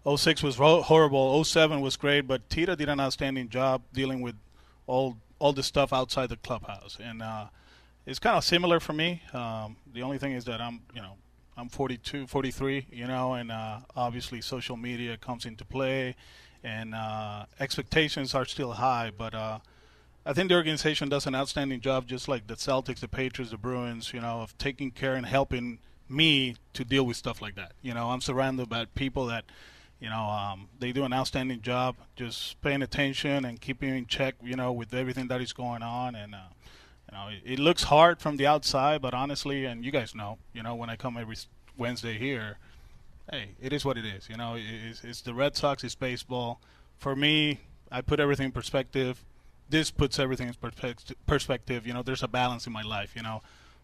06 0.07 0.43
was 0.43 0.59
ro- 0.59 0.83
horrible. 0.83 1.43
07 1.43 1.81
was 1.81 1.97
great, 1.97 2.23
but 2.23 2.49
Tito 2.51 2.75
did 2.75 2.89
an 2.89 3.01
outstanding 3.01 3.49
job 3.49 3.83
dealing 3.93 4.21
with 4.21 4.35
all 4.87 5.17
all 5.39 5.53
the 5.53 5.63
stuff 5.63 5.93
outside 5.93 6.29
the 6.29 6.37
clubhouse, 6.37 6.97
and 7.03 7.21
uh, 7.21 7.47
it's 8.07 8.19
kind 8.19 8.37
of 8.37 8.45
similar 8.45 8.81
for 8.81 8.93
me. 8.93 9.23
Um, 9.33 9.77
the 9.93 10.03
only 10.03 10.17
thing 10.17 10.33
is 10.33 10.45
that 10.45 10.61
I'm, 10.61 10.81
you 10.95 11.03
know, 11.03 11.17
I'm 11.57 11.69
42, 11.69 12.27
43, 12.27 12.87
you 12.91 13.07
know, 13.07 13.35
and 13.35 13.51
uh, 13.51 13.81
obviously 13.97 14.41
social 14.41 14.77
media 14.77 15.17
comes 15.17 15.45
into 15.45 15.65
play, 15.65 16.17
and 16.63 16.95
uh, 16.95 17.47
expectations 17.61 18.35
are 18.35 18.45
still 18.45 18.73
high, 18.73 19.11
but 19.17 19.35
uh, 19.35 19.59
I 20.27 20.33
think 20.33 20.49
the 20.49 20.55
organization 20.55 21.11
does 21.11 21.27
an 21.27 21.35
outstanding 21.35 21.81
job, 21.81 22.07
just 22.07 22.29
like 22.29 22.47
the 22.47 22.55
Celtics, 22.55 23.01
the 23.01 23.09
Patriots, 23.09 23.51
the 23.51 23.59
Bruins, 23.59 24.15
you 24.15 24.21
know, 24.21 24.41
of 24.41 24.57
taking 24.57 24.91
care 24.91 25.15
and 25.15 25.27
helping 25.27 25.81
me 26.09 26.57
to 26.73 26.85
deal 26.85 27.05
with 27.05 27.17
stuff 27.17 27.43
like 27.43 27.57
that. 27.57 27.73
You 27.83 27.93
know, 27.93 28.09
I'm 28.09 28.23
surrounded 28.23 28.71
by 28.71 28.87
people 28.95 29.27
that, 29.27 29.45
you 30.01 30.09
know, 30.09 30.23
um, 30.23 30.69
they 30.79 30.93
do 30.93 31.05
an 31.05 31.13
outstanding 31.13 31.61
job 31.61 31.97
just 32.17 32.61
paying 32.63 32.81
attention 32.81 33.45
and 33.45 33.61
keeping 33.61 33.95
in 33.95 34.07
check, 34.07 34.35
you 34.43 34.57
know, 34.57 34.73
with 34.73 34.95
everything 34.95 35.29
that 35.29 35.43
is 35.43 35.53
going 35.53 35.83
on. 35.83 36.15
And, 36.15 36.35
uh, 36.35 36.49
you 37.11 37.19
know, 37.19 37.29
it, 37.29 37.53
it 37.55 37.59
looks 37.59 37.85
hard 37.85 38.19
from 38.19 38.39
the 38.39 38.47
outside, 38.47 39.03
but 39.03 39.13
honestly, 39.13 39.67
and 39.67 39.85
you 39.85 39.91
guys 39.91 40.15
know, 40.15 40.39
you 40.55 40.63
know, 40.63 40.75
when 40.75 40.89
I 40.89 40.97
come 40.97 41.19
every 41.19 41.37
Wednesday 41.77 42.17
here, 42.17 42.57
hey, 43.31 43.51
it 43.61 43.75
is 43.75 43.85
what 43.85 43.99
it 43.99 44.07
is. 44.07 44.31
You 44.31 44.39
know, 44.39 44.57
it's, 44.57 45.05
it's 45.05 45.21
the 45.21 45.35
Red 45.35 45.55
Sox, 45.55 45.85
it's 45.85 45.95
baseball. 45.95 46.61
For 46.97 47.15
me, 47.15 47.61
I 47.93 48.01
put 48.01 48.21
everything 48.21 48.47
in 48.47 48.53
perspective 48.53 49.23
this 49.69 49.91
puts 49.91 50.19
everything 50.19 50.49
in 50.49 50.95
perspective. 51.27 51.87
You 51.87 51.95
know, 51.95 52.03
there's 52.03 52.23
a 52.23 52.29
balance 52.29 52.67
in 52.67 52.73
my 52.73 52.83
life. 52.83 53.13
You 53.17 53.23
know, 53.23 53.43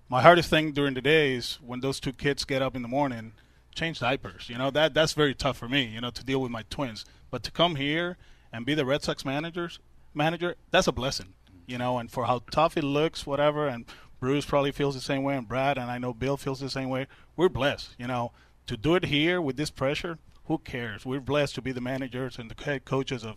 my 0.09 0.23
hardest 0.23 0.51
thing 0.51 0.73
during 0.73 0.95
the 0.95 1.01
day 1.01 1.35
is 1.35 1.59
when 1.65 1.81
those 1.81 2.01
two 2.01 2.13
kids 2.13 2.45
get 2.45 2.63
up 2.63 2.77
in 2.77 2.83
the 2.83 2.89
morning 2.89 3.33
change 3.75 4.01
diapers. 4.01 4.49
You 4.49 4.59
know 4.59 4.71
that 4.71 4.95
that's 4.95 5.13
very 5.13 5.35
tough 5.35 5.57
for 5.57 5.69
me. 5.69 5.85
You 5.85 6.01
know 6.01 6.11
to 6.11 6.25
deal 6.25 6.41
with 6.41 6.51
my 6.51 6.65
twins, 6.71 7.05
but 7.31 7.43
to 7.45 7.51
come 7.51 7.77
here 7.77 8.17
and 8.53 8.67
be 8.67 8.75
the 8.75 8.85
Red 8.85 9.03
Sox 9.03 9.25
managers 9.25 9.79
manager, 10.15 10.57
that's 10.71 10.89
a 10.89 10.93
blessing. 10.93 11.35
You 11.67 11.79
know, 11.79 11.99
and 11.99 12.11
for 12.11 12.25
how 12.25 12.43
tough 12.51 12.77
it 12.77 12.83
looks, 12.83 13.27
whatever, 13.27 13.69
and 13.69 13.85
Bruce 14.19 14.45
probably 14.45 14.73
feels 14.73 14.97
the 14.97 15.01
same 15.01 15.23
way, 15.23 15.37
and 15.37 15.47
Brad, 15.47 15.79
and 15.79 15.91
I 15.91 15.99
know 15.99 16.13
Bill 16.13 16.37
feels 16.37 16.59
the 16.61 16.69
same 16.69 16.89
way. 16.89 17.07
We're 17.37 17.49
blessed. 17.49 17.95
You 17.97 18.09
know, 18.09 18.33
to 18.67 18.77
do 18.77 18.97
it 18.97 19.05
here 19.05 19.41
with 19.41 19.57
this 19.57 19.71
pressure, 19.71 20.19
who 20.47 20.59
cares? 20.59 21.07
We're 21.07 21.21
blessed 21.21 21.55
to 21.55 21.63
be 21.63 21.71
the 21.71 21.81
managers 21.81 22.39
and 22.39 22.51
the 22.51 22.65
head 22.65 22.85
coaches 22.85 23.25
of 23.25 23.37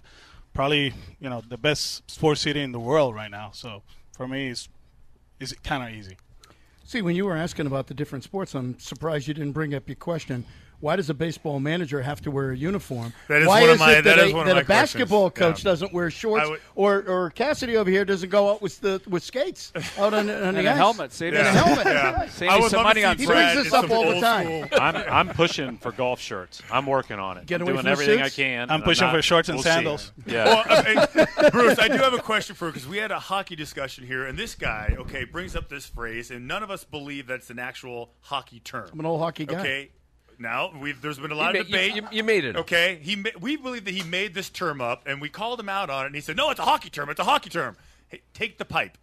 probably 0.54 0.94
you 1.20 1.30
know 1.30 1.42
the 1.48 1.58
best 1.58 2.10
sports 2.10 2.42
city 2.42 2.62
in 2.62 2.72
the 2.72 2.80
world 2.80 3.16
right 3.16 3.32
now. 3.32 3.52
So 3.54 3.84
for 4.16 4.28
me, 4.28 4.50
it's 4.50 4.70
it's 5.40 5.54
kind 5.54 5.84
of 5.84 5.98
easy. 5.98 6.18
See, 6.86 7.02
when 7.02 7.16
you 7.16 7.26
were 7.26 7.36
asking 7.36 7.66
about 7.66 7.88
the 7.88 7.94
different 7.94 8.24
sports, 8.24 8.54
I'm 8.54 8.78
surprised 8.80 9.28
you 9.28 9.34
didn't 9.34 9.54
bring 9.54 9.74
up 9.74 9.88
your 9.88 9.96
question. 9.96 10.46
Why 10.84 10.98
does 10.98 11.10
a 11.10 11.14
baseball 11.14 11.62
manager 11.62 12.02
have 12.02 12.20
to 12.24 12.30
wear 12.30 12.52
a 12.52 12.58
uniform? 12.58 13.14
That 13.30 13.42
is 13.44 13.48
Why 13.48 13.62
one 13.62 13.70
of 13.70 13.76
is 13.76 13.80
my- 13.80 13.92
it 13.94 14.02
that, 14.04 14.18
that 14.18 14.26
is 14.28 14.34
a, 14.34 14.36
one 14.36 14.42
of 14.42 14.48
that 14.48 14.56
my 14.56 14.62
a 14.62 14.66
basketball 14.66 15.30
questions. 15.30 15.54
coach 15.60 15.64
Yeah. 15.64 15.72
doesn't 15.72 15.94
wear 15.94 16.12
shorts, 16.12 16.46
I 16.46 16.50
would- 16.50 16.60
or 16.76 17.04
or 17.08 17.30
Cassidy 17.30 17.78
over 17.78 17.90
here 17.90 18.04
doesn't 18.04 18.28
go 18.30 18.52
out 18.52 18.62
with 18.62 18.82
the 18.82 19.02
with 19.08 19.24
skates 19.24 19.72
out 19.98 20.14
on, 20.14 20.14
on 20.20 20.26
the 20.28 20.44
and 20.46 20.58
ice? 20.58 20.66
a 20.66 20.74
helmet. 20.74 21.14
Save 21.14 21.36
And 21.36 21.48
a 21.48 21.54
some- 21.54 21.68
helmet. 21.68 21.86
Yeah. 21.88 22.28
Save 22.30 22.50
I 22.50 22.60
would 22.60 22.70
some 22.70 22.78
love 22.80 22.84
money 22.88 23.02
to 23.02 23.18
see 23.18 23.24
on. 23.24 23.28
Brad 23.28 23.48
he 23.50 23.54
brings 23.54 23.64
this 23.64 23.74
up 23.74 23.90
all 23.92 24.10
the 24.14 24.20
time. 24.20 24.68
I'm, 24.74 24.96
I'm 25.30 25.30
pushing 25.30 25.78
for 25.78 25.94
golf 25.94 26.20
shirts. 26.20 26.62
I'm 26.70 26.86
working 26.86 27.18
on 27.18 27.38
it. 27.38 27.46
Get 27.46 27.62
I'm 27.62 27.68
away 27.70 27.82
doing 27.82 27.96
from 27.96 28.06
the 28.06 28.20
I 28.20 28.24
suits? 28.26 28.36
can. 28.36 28.70
I'm 28.70 28.76
and 28.76 28.84
pushing 28.84 29.06
not- 29.08 29.16
for 29.16 29.22
shorts 29.22 29.48
and 29.48 29.56
we'll 29.56 29.64
sandals. 29.64 30.12
Yeah. 30.26 30.44
Well, 30.68 31.50
Bruce, 31.52 31.80
I 31.80 31.88
do 31.88 31.94
have 32.00 32.14
a 32.14 32.18
question 32.18 32.58
for 32.58 32.66
you 32.66 32.74
because 32.74 32.90
we 32.90 32.98
had 32.98 33.12
a 33.12 33.20
hockey 33.20 33.56
discussion 33.56 34.06
here, 34.06 34.26
and 34.26 34.38
this 34.38 34.54
guy, 34.54 34.96
okay, 35.00 35.24
brings 35.24 35.56
up 35.56 35.70
this 35.70 35.86
phrase, 35.86 36.30
and 36.30 36.46
none 36.46 36.62
of 36.62 36.70
us 36.70 36.84
believe 36.84 37.26
that's 37.28 37.50
an 37.50 37.58
actual 37.60 38.10
hockey 38.20 38.60
term. 38.60 38.90
I'm 38.92 39.00
an 39.00 39.06
old 39.06 39.22
hockey 39.22 39.46
guy. 39.46 39.60
Okay, 39.62 39.90
now 40.40 40.72
we've 40.80 41.02
there's 41.02 41.20
been 41.20 41.32
a 41.32 41.36
lot 41.36 41.56
You 41.56 41.62
of 41.62 41.70
ma- 41.70 41.78
you- 41.78 41.84
debate. 41.94 42.04
you- 42.12 42.18
you 42.18 42.24
made 42.24 42.46
it. 42.46 42.56
Okay, 42.56 43.00
he 43.02 43.16
ma- 43.16 43.30
we 43.40 43.56
believe 43.58 43.86
that 43.86 43.94
he 43.94 44.04
made 44.04 44.34
this 44.34 44.50
term 44.50 44.82
up, 44.82 45.04
and 45.08 45.22
we 45.22 45.30
called 45.30 45.60
him 45.60 45.70
out 45.70 45.90
on 45.90 46.04
it, 46.04 46.08
and 46.08 46.16
he 46.16 46.22
said, 46.22 46.36
"No, 46.38 46.50
it's 46.50 46.60
a 46.60 46.64
hockey 46.66 46.90
term. 46.90 47.10
It's 47.10 47.20
a 47.20 47.24
hockey 47.24 47.50
term." 47.50 47.76
Hey, 48.08 48.22
take 48.34 48.58
the 48.58 48.66
pipe. 48.66 48.98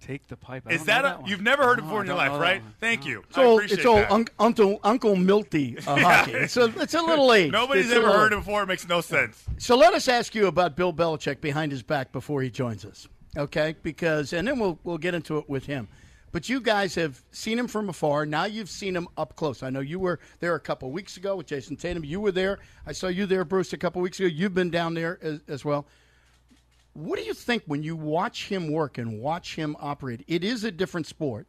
Take 0.00 0.28
the 0.28 0.36
pipe. 0.36 0.62
I 0.66 0.72
Is 0.72 0.84
that 0.84 1.00
a 1.04 1.08
that 1.18 1.26
you've 1.28 1.40
never 1.40 1.64
heard 1.64 1.78
it 1.78 1.82
before 1.82 2.00
in 2.02 2.06
your 2.06 2.16
life, 2.16 2.38
right? 2.38 2.62
one. 2.62 2.74
Thank 2.80 3.04
you. 3.06 3.24
It's 3.28 3.38
all 3.38 3.58
it's 3.58 3.84
all 3.84 4.04
un- 4.08 4.26
Uncle 4.38 4.78
Uncle 4.84 5.16
Milty 5.16 5.76
uh, 5.86 5.96
hockey. 6.00 6.32
It's 6.32 6.56
a 6.56 6.64
it's 6.80 6.94
a 6.94 7.02
little 7.02 7.32
age. 7.32 7.50
Nobody's 7.50 7.86
It's 7.86 7.94
ever 7.94 8.12
heard 8.12 8.32
it 8.32 8.36
before. 8.36 8.62
It 8.62 8.66
makes 8.66 8.86
no 8.86 9.00
sense. 9.00 9.42
So 9.58 9.76
let 9.76 9.94
us 9.94 10.06
ask 10.06 10.34
you 10.34 10.46
about 10.46 10.76
Bill 10.76 10.92
Belichick 10.92 11.40
behind 11.40 11.72
his 11.72 11.82
back 11.82 12.12
before 12.12 12.42
he 12.42 12.50
joins 12.50 12.84
us, 12.84 13.08
okay? 13.36 13.74
Because 13.82 14.32
and 14.32 14.46
then 14.46 14.60
we'll 14.60 14.78
we'll 14.84 14.98
get 14.98 15.14
into 15.14 15.38
it 15.38 15.48
with 15.48 15.66
him. 15.66 15.88
But 16.32 16.48
you 16.48 16.60
guys 16.60 16.94
have 16.96 17.22
seen 17.30 17.58
him 17.58 17.68
from 17.68 17.88
afar. 17.88 18.26
Now 18.26 18.44
you've 18.44 18.68
seen 18.68 18.94
him 18.94 19.08
up 19.16 19.36
close. 19.36 19.62
I 19.62 19.70
know 19.70 19.80
you 19.80 19.98
were 19.98 20.20
there 20.40 20.54
a 20.54 20.60
couple 20.60 20.90
weeks 20.90 21.16
ago 21.16 21.36
with 21.36 21.46
Jayson 21.46 21.76
Tatum. 21.76 22.04
You 22.04 22.20
were 22.20 22.32
there. 22.32 22.58
I 22.86 22.92
saw 22.92 23.06
you 23.06 23.26
there, 23.26 23.44
Bruce, 23.44 23.72
a 23.72 23.78
couple 23.78 24.02
weeks 24.02 24.20
ago. 24.20 24.28
You've 24.28 24.54
been 24.54 24.70
down 24.70 24.94
there 24.94 25.18
as, 25.22 25.40
as 25.48 25.64
well. 25.64 25.86
What 26.92 27.18
do 27.18 27.24
you 27.24 27.34
think 27.34 27.62
when 27.66 27.82
you 27.82 27.94
watch 27.94 28.48
him 28.48 28.72
work 28.72 28.96
and 28.96 29.20
watch 29.20 29.54
him 29.54 29.76
operate? 29.80 30.24
It 30.26 30.42
is 30.42 30.64
a 30.64 30.70
different 30.70 31.06
sport, 31.06 31.46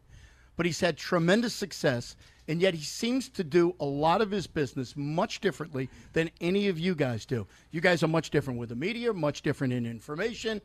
but 0.58 0.66
he's 0.66 0.82
had 0.82 0.98
tremendous 0.98 1.54
success, 1.54 2.18
and 2.50 2.62
yet 2.62 2.74
he 2.74 2.84
seems 2.84 3.30
to 3.30 3.46
do 3.46 3.74
a 3.80 3.86
lot 3.86 4.22
of 4.22 4.30
his 4.30 4.46
business 4.46 4.96
much 4.98 5.40
differently 5.40 5.90
than 6.12 6.30
any 6.42 6.68
of 6.68 6.78
you 6.78 6.96
guys 6.96 7.26
do. 7.26 7.48
You 7.72 7.80
guys 7.80 8.04
are 8.04 8.10
much 8.10 8.30
different 8.30 8.60
with 8.60 8.70
the 8.70 8.76
media, 8.76 9.14
much 9.14 9.42
different 9.42 9.72
in 9.72 9.86
information. 9.86 10.62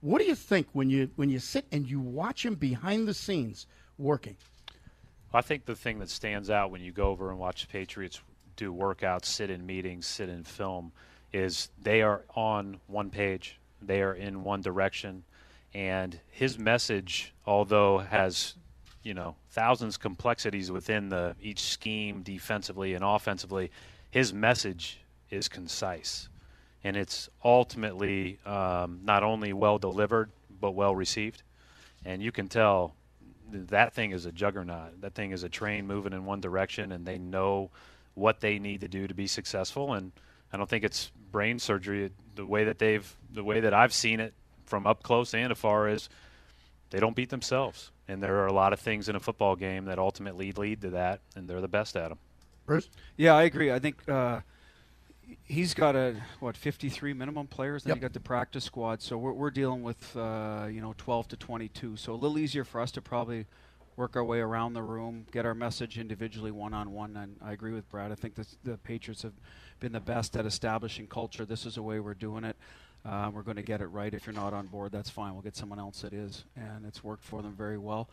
What 0.00 0.20
do 0.20 0.26
you 0.26 0.34
think 0.34 0.68
when 0.72 0.90
you 0.90 1.10
when 1.16 1.30
you 1.30 1.38
sit 1.38 1.66
and 1.72 1.88
you 1.88 2.00
watch 2.00 2.44
him 2.44 2.54
behind 2.54 3.08
the 3.08 3.14
scenes 3.14 3.66
working? 3.98 4.36
I 5.32 5.40
think 5.40 5.66
the 5.66 5.74
thing 5.74 5.98
that 5.98 6.10
stands 6.10 6.50
out 6.50 6.70
when 6.70 6.80
you 6.80 6.92
go 6.92 7.08
over 7.08 7.30
and 7.30 7.38
watch 7.38 7.62
the 7.62 7.68
Patriots 7.68 8.20
do 8.56 8.72
workouts, 8.72 9.26
sit 9.26 9.50
in 9.50 9.66
meetings, 9.66 10.06
sit 10.06 10.28
in 10.28 10.44
film, 10.44 10.92
is 11.32 11.68
they 11.82 12.02
are 12.02 12.22
on 12.34 12.80
one 12.86 13.10
page. 13.10 13.58
They 13.82 14.00
are 14.00 14.14
in 14.14 14.42
one 14.42 14.62
direction, 14.62 15.24
and 15.74 16.18
his 16.30 16.58
message, 16.58 17.34
although 17.46 17.98
has 17.98 18.54
you 19.02 19.14
know 19.14 19.36
thousands 19.50 19.96
complexities 19.96 20.70
within 20.70 21.10
the 21.10 21.36
each 21.40 21.60
scheme 21.60 22.22
defensively 22.22 22.94
and 22.94 23.04
offensively, 23.04 23.70
his 24.10 24.32
message 24.32 25.00
is 25.30 25.48
concise, 25.48 26.28
and 26.86 26.96
it's 26.96 27.28
ultimately 27.44 28.38
um, 28.46 29.00
not 29.02 29.24
only 29.24 29.52
well 29.52 29.76
delivered 29.76 30.30
but 30.60 30.70
well 30.70 30.94
received, 30.94 31.42
and 32.04 32.22
you 32.22 32.30
can 32.30 32.48
tell 32.48 32.94
that 33.50 33.92
thing 33.92 34.12
is 34.12 34.24
a 34.24 34.30
juggernaut. 34.30 35.00
That 35.00 35.12
thing 35.12 35.32
is 35.32 35.42
a 35.42 35.48
train 35.48 35.88
moving 35.88 36.12
in 36.12 36.24
one 36.24 36.40
direction, 36.40 36.92
and 36.92 37.04
they 37.04 37.18
know 37.18 37.70
what 38.14 38.38
they 38.38 38.60
need 38.60 38.82
to 38.82 38.88
do 38.88 39.08
to 39.08 39.14
be 39.14 39.26
successful. 39.26 39.94
And 39.94 40.12
I 40.52 40.56
don't 40.56 40.68
think 40.68 40.84
it's 40.84 41.10
brain 41.32 41.58
surgery. 41.58 42.12
The 42.36 42.46
way 42.46 42.62
that 42.64 42.78
they've, 42.78 43.16
the 43.32 43.42
way 43.42 43.58
that 43.58 43.74
I've 43.74 43.92
seen 43.92 44.20
it 44.20 44.32
from 44.64 44.86
up 44.86 45.02
close 45.02 45.34
and 45.34 45.50
afar 45.50 45.88
is 45.88 46.08
they 46.90 47.00
don't 47.00 47.16
beat 47.16 47.30
themselves. 47.30 47.90
And 48.06 48.22
there 48.22 48.36
are 48.36 48.46
a 48.46 48.52
lot 48.52 48.72
of 48.72 48.78
things 48.78 49.08
in 49.08 49.16
a 49.16 49.20
football 49.20 49.56
game 49.56 49.86
that 49.86 49.98
ultimately 49.98 50.52
lead 50.52 50.82
to 50.82 50.90
that, 50.90 51.18
and 51.34 51.48
they're 51.48 51.60
the 51.60 51.66
best 51.66 51.96
at 51.96 52.10
them. 52.10 52.18
Bruce? 52.64 52.88
Yeah, 53.16 53.34
I 53.34 53.42
agree. 53.42 53.72
I 53.72 53.80
think 53.80 54.08
uh, 54.08 54.40
he's 55.44 55.74
got 55.74 55.96
a 55.96 56.16
what 56.40 56.56
53 56.56 57.12
minimum 57.12 57.46
players. 57.46 57.84
Then 57.84 57.90
Yep. 57.90 57.96
you 57.96 58.00
got 58.02 58.12
the 58.12 58.20
practice 58.20 58.64
squad. 58.64 59.02
So 59.02 59.16
we're 59.18 59.32
we're 59.32 59.50
dealing 59.50 59.82
with 59.82 60.16
uh, 60.16 60.68
you 60.70 60.80
know 60.80 60.94
12 60.98 61.28
to 61.28 61.36
22. 61.36 61.96
So 61.96 62.12
a 62.12 62.14
little 62.14 62.38
easier 62.38 62.64
for 62.64 62.80
us 62.80 62.90
to 62.92 63.02
probably 63.02 63.46
work 63.96 64.14
our 64.14 64.24
way 64.24 64.40
around 64.40 64.74
the 64.74 64.82
room, 64.82 65.24
get 65.32 65.46
our 65.46 65.54
message 65.54 65.98
individually, 65.98 66.50
one 66.50 66.74
on 66.74 66.92
one. 66.92 67.16
And 67.16 67.36
I 67.42 67.52
agree 67.52 67.72
with 67.72 67.88
Brad. 67.88 68.12
I 68.12 68.14
think 68.14 68.34
the 68.34 68.46
the 68.64 68.76
Patriots 68.78 69.22
have 69.22 69.34
been 69.80 69.92
the 69.92 70.00
best 70.00 70.36
at 70.36 70.46
establishing 70.46 71.06
culture. 71.06 71.44
This 71.44 71.66
is 71.66 71.74
the 71.76 71.82
way 71.82 72.00
we're 72.00 72.14
doing 72.14 72.44
it. 72.44 72.56
Uh, 73.04 73.30
we're 73.32 73.42
going 73.42 73.56
to 73.56 73.62
get 73.62 73.80
it 73.80 73.86
right. 73.86 74.12
If 74.12 74.26
you're 74.26 74.34
not 74.34 74.52
on 74.52 74.66
board, 74.66 74.90
that's 74.90 75.08
fine. 75.10 75.32
We'll 75.32 75.42
get 75.42 75.54
someone 75.54 75.78
else 75.78 76.00
that 76.00 76.12
is, 76.12 76.44
and 76.56 76.84
it's 76.84 77.04
worked 77.04 77.22
for 77.22 77.40
them 77.40 77.54
very 77.54 77.78
well. 77.78 78.08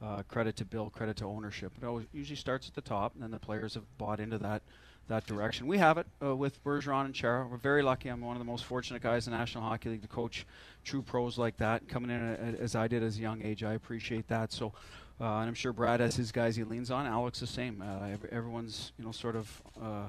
Uh, 0.00 0.22
credit 0.22 0.56
to 0.56 0.64
Bill, 0.64 0.88
credit 0.88 1.16
to 1.18 1.26
ownership. 1.26 1.72
It 1.76 1.84
always 1.84 2.06
usually 2.14 2.36
starts 2.36 2.66
at 2.66 2.74
the 2.74 2.80
top, 2.80 3.12
and 3.14 3.22
then 3.22 3.30
the 3.30 3.38
players 3.38 3.74
have 3.74 3.82
bought 3.98 4.20
into 4.20 4.38
that 4.38 4.62
that 5.08 5.26
direction. 5.26 5.66
We 5.66 5.78
have 5.78 5.98
it 5.98 6.06
uh, 6.22 6.34
with 6.36 6.62
Bergeron 6.64 7.06
and 7.06 7.14
Chara. 7.14 7.46
We're 7.46 7.56
very 7.56 7.82
lucky. 7.82 8.08
I'm 8.08 8.20
one 8.20 8.36
of 8.36 8.40
the 8.40 8.50
most 8.50 8.64
fortunate 8.64 9.02
guys 9.02 9.26
in 9.26 9.32
the 9.32 9.38
National 9.38 9.64
Hockey 9.64 9.90
League 9.90 10.02
to 10.02 10.08
coach 10.08 10.46
true 10.84 11.02
pros 11.02 11.38
like 11.38 11.56
that. 11.58 11.88
Coming 11.88 12.10
in 12.10 12.22
a, 12.22 12.62
as 12.62 12.74
I 12.74 12.88
did 12.88 13.02
as 13.02 13.18
a 13.18 13.20
young 13.20 13.42
age, 13.42 13.64
I 13.64 13.74
appreciate 13.74 14.28
that. 14.28 14.52
So, 14.52 14.72
uh, 15.20 15.24
and 15.38 15.48
I'm 15.48 15.54
sure 15.54 15.72
Brad 15.72 16.00
has 16.00 16.16
his 16.16 16.32
guys 16.32 16.56
he 16.56 16.64
leans 16.64 16.90
on. 16.90 17.06
Alex 17.06 17.40
the 17.40 17.46
same. 17.46 17.82
Uh, 17.82 18.06
ev- 18.06 18.28
everyone's 18.30 18.92
you 18.98 19.04
know 19.04 19.12
sort 19.12 19.36
of. 19.36 19.62
Uh, 19.80 20.08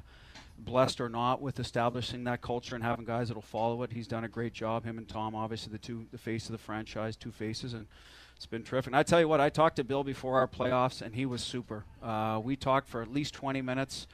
blessed 0.61 0.99
or 0.99 1.07
not 1.07 1.41
with 1.41 1.57
establishing 1.57 2.25
that 2.25 2.41
culture 2.41 2.75
and 2.75 2.83
having 2.83 3.05
guys 3.05 3.29
that'll 3.29 3.41
follow 3.41 3.81
it. 3.83 3.93
He's 3.93 4.07
done 4.07 4.25
a 4.25 4.27
great 4.27 4.51
job. 4.51 4.83
Him 4.83 4.97
and 4.97 5.07
Tom, 5.07 5.33
obviously 5.33 5.71
the 5.71 5.77
two, 5.77 6.05
the 6.11 6.17
face 6.17 6.47
of 6.47 6.51
the 6.51 6.57
franchise, 6.57 7.15
two 7.15 7.31
faces, 7.31 7.73
and 7.73 7.87
it's 8.35 8.45
been 8.45 8.63
terrific. 8.63 8.87
And 8.87 8.95
I 8.95 9.03
tell 9.03 9.19
you 9.19 9.27
what, 9.27 9.39
I 9.39 9.49
talked 9.49 9.77
to 9.77 9.83
Bill 9.83 10.03
before 10.03 10.37
our 10.37 10.47
playoffs, 10.47 11.01
and 11.01 11.15
he 11.15 11.25
was 11.25 11.41
super. 11.41 11.85
Uh, 12.03 12.39
we 12.43 12.55
talked 12.55 12.87
for 12.87 13.01
at 13.01 13.11
least 13.11 13.33
20 13.33 13.61
minutes 13.61 14.07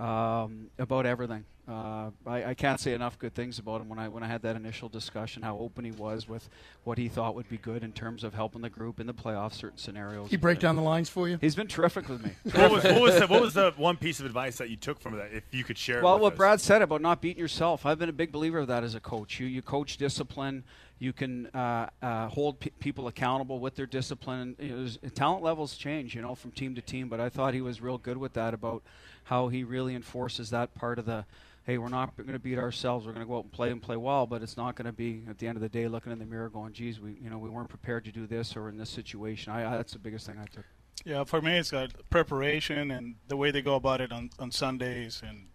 um, 0.00 0.70
about 0.78 1.06
everything. 1.06 1.44
Uh, 1.68 2.10
I, 2.26 2.44
I 2.46 2.54
can't 2.54 2.80
say 2.80 2.94
enough 2.94 3.16
good 3.16 3.32
things 3.32 3.60
about 3.60 3.80
him. 3.80 3.88
When 3.88 3.98
I 4.00 4.08
when 4.08 4.24
I 4.24 4.26
had 4.26 4.42
that 4.42 4.56
initial 4.56 4.88
discussion, 4.88 5.42
how 5.42 5.56
open 5.58 5.84
he 5.84 5.92
was 5.92 6.28
with 6.28 6.48
what 6.82 6.98
he 6.98 7.08
thought 7.08 7.36
would 7.36 7.48
be 7.48 7.58
good 7.58 7.84
in 7.84 7.92
terms 7.92 8.24
of 8.24 8.34
helping 8.34 8.60
the 8.62 8.70
group 8.70 8.98
in 8.98 9.06
the 9.06 9.14
playoffs, 9.14 9.52
certain 9.52 9.78
scenarios. 9.78 10.30
He 10.30 10.36
break 10.36 10.58
down 10.58 10.74
the 10.74 10.82
lines 10.82 11.08
for 11.08 11.28
you? 11.28 11.38
He's 11.40 11.54
been 11.54 11.68
terrific 11.68 12.08
with 12.08 12.24
me. 12.24 12.32
What 12.52 12.72
was, 12.72 12.82
what, 12.84 13.00
was 13.00 13.18
the, 13.20 13.26
what 13.28 13.40
was 13.42 13.54
the 13.54 13.72
one 13.76 13.96
piece 13.98 14.18
of 14.18 14.26
advice 14.26 14.56
that 14.56 14.68
you 14.68 14.76
took 14.76 14.98
from 15.00 15.16
that, 15.16 15.32
if 15.32 15.44
you 15.52 15.62
could 15.62 15.78
share 15.78 15.98
it 15.98 16.02
Well, 16.02 16.14
with 16.14 16.22
what 16.22 16.32
us? 16.32 16.36
Brad 16.38 16.60
said 16.60 16.82
about 16.82 17.02
not 17.02 17.20
beating 17.20 17.40
yourself, 17.40 17.86
I've 17.86 17.98
been 18.00 18.08
a 18.08 18.12
big 18.12 18.32
believer 18.32 18.58
of 18.58 18.66
that 18.66 18.82
as 18.82 18.96
a 18.96 19.00
coach. 19.00 19.38
You 19.38 19.46
you 19.46 19.62
coach 19.62 19.96
discipline. 19.96 20.64
You 21.00 21.14
can 21.14 21.46
uh, 21.46 21.88
uh, 22.02 22.28
hold 22.28 22.60
pe 22.60 22.68
people 22.78 23.08
accountable 23.08 23.58
with 23.58 23.74
their 23.74 23.86
discipline. 23.86 24.98
Talent 25.14 25.42
levels 25.42 25.76
change, 25.76 26.14
you 26.14 26.20
know, 26.20 26.34
from 26.34 26.52
team 26.52 26.74
to 26.74 26.82
team. 26.82 27.08
But 27.08 27.20
I 27.20 27.30
thought 27.30 27.54
he 27.54 27.62
was 27.62 27.80
real 27.80 27.96
good 27.96 28.18
with 28.18 28.34
that 28.34 28.52
about 28.52 28.82
how 29.24 29.48
he 29.48 29.64
really 29.64 29.94
enforces 29.94 30.50
that 30.50 30.74
part 30.74 30.98
of 30.98 31.06
the. 31.06 31.24
Hey, 31.64 31.78
we're 31.78 31.88
not 31.88 32.16
going 32.16 32.32
to 32.32 32.38
beat 32.38 32.58
ourselves. 32.58 33.06
We're 33.06 33.12
going 33.12 33.24
to 33.24 33.28
go 33.28 33.38
out 33.38 33.44
and 33.44 33.52
play 33.52 33.70
and 33.70 33.80
play 33.80 33.96
well, 33.96 34.26
but 34.26 34.42
it's 34.42 34.56
not 34.56 34.76
going 34.76 34.86
to 34.86 34.92
be 34.92 35.22
at 35.28 35.38
the 35.38 35.46
end 35.46 35.56
of 35.56 35.62
the 35.62 35.68
day 35.68 35.88
looking 35.88 36.12
in 36.12 36.18
the 36.18 36.26
mirror 36.26 36.50
going, 36.50 36.74
"Geez, 36.74 37.00
we 37.00 37.16
you 37.22 37.30
know 37.30 37.38
we 37.38 37.48
weren't 37.48 37.70
prepared 37.70 38.04
to 38.04 38.12
do 38.12 38.26
this 38.26 38.54
or 38.54 38.68
in 38.68 38.76
this 38.76 38.90
situation." 38.90 39.52
I, 39.52 39.72
I 39.72 39.76
that's 39.78 39.94
the 39.94 39.98
biggest 39.98 40.26
thing 40.26 40.36
I 40.38 40.46
took. 40.46 40.66
Yeah, 41.04 41.24
for 41.24 41.40
me, 41.40 41.56
it's 41.56 41.70
got 41.70 41.92
preparation 42.10 42.90
and 42.90 43.14
the 43.28 43.36
way 43.36 43.50
they 43.50 43.62
go 43.62 43.76
about 43.76 44.02
it 44.02 44.12
on, 44.12 44.30
on 44.38 44.50
Sundays, 44.50 45.22
and 45.26 45.48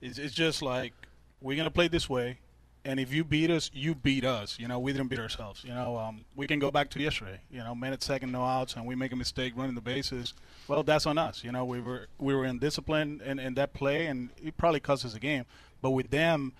it's, 0.00 0.18
it's 0.18 0.34
just 0.34 0.62
like 0.62 0.94
we're 1.42 1.56
gonna 1.56 1.70
play 1.70 1.88
this 1.88 2.08
way, 2.08 2.38
and 2.84 2.98
if 2.98 3.12
you 3.12 3.24
beat 3.24 3.50
us, 3.50 3.70
you 3.74 3.94
beat 3.94 4.24
us. 4.24 4.58
You 4.58 4.68
know, 4.68 4.78
we 4.78 4.92
didn't 4.92 5.08
beat 5.08 5.18
ourselves. 5.18 5.62
You 5.64 5.74
know, 5.74 5.96
um, 5.98 6.24
we 6.34 6.46
can 6.46 6.58
go 6.58 6.70
back 6.70 6.90
to 6.90 7.00
yesterday. 7.00 7.40
You 7.50 7.58
know, 7.58 7.74
minute 7.74 8.02
second 8.02 8.32
no 8.32 8.44
outs, 8.44 8.74
and 8.74 8.86
we 8.86 8.94
make 8.94 9.12
a 9.12 9.16
mistake 9.16 9.52
running 9.56 9.74
the 9.74 9.80
bases. 9.80 10.34
Well, 10.68 10.82
that's 10.82 11.06
on 11.06 11.18
us. 11.18 11.44
You 11.44 11.52
know, 11.52 11.64
we 11.64 11.80
were 11.80 12.06
we 12.18 12.34
were 12.34 12.44
in 12.44 12.58
discipline 12.58 13.20
in, 13.24 13.38
in 13.38 13.54
that 13.54 13.74
play, 13.74 14.06
and 14.06 14.30
it 14.42 14.56
probably 14.56 14.80
cost 14.80 15.04
us 15.04 15.14
a 15.14 15.20
game. 15.20 15.44
But 15.82 15.90
with 15.90 16.10
them, 16.10 16.52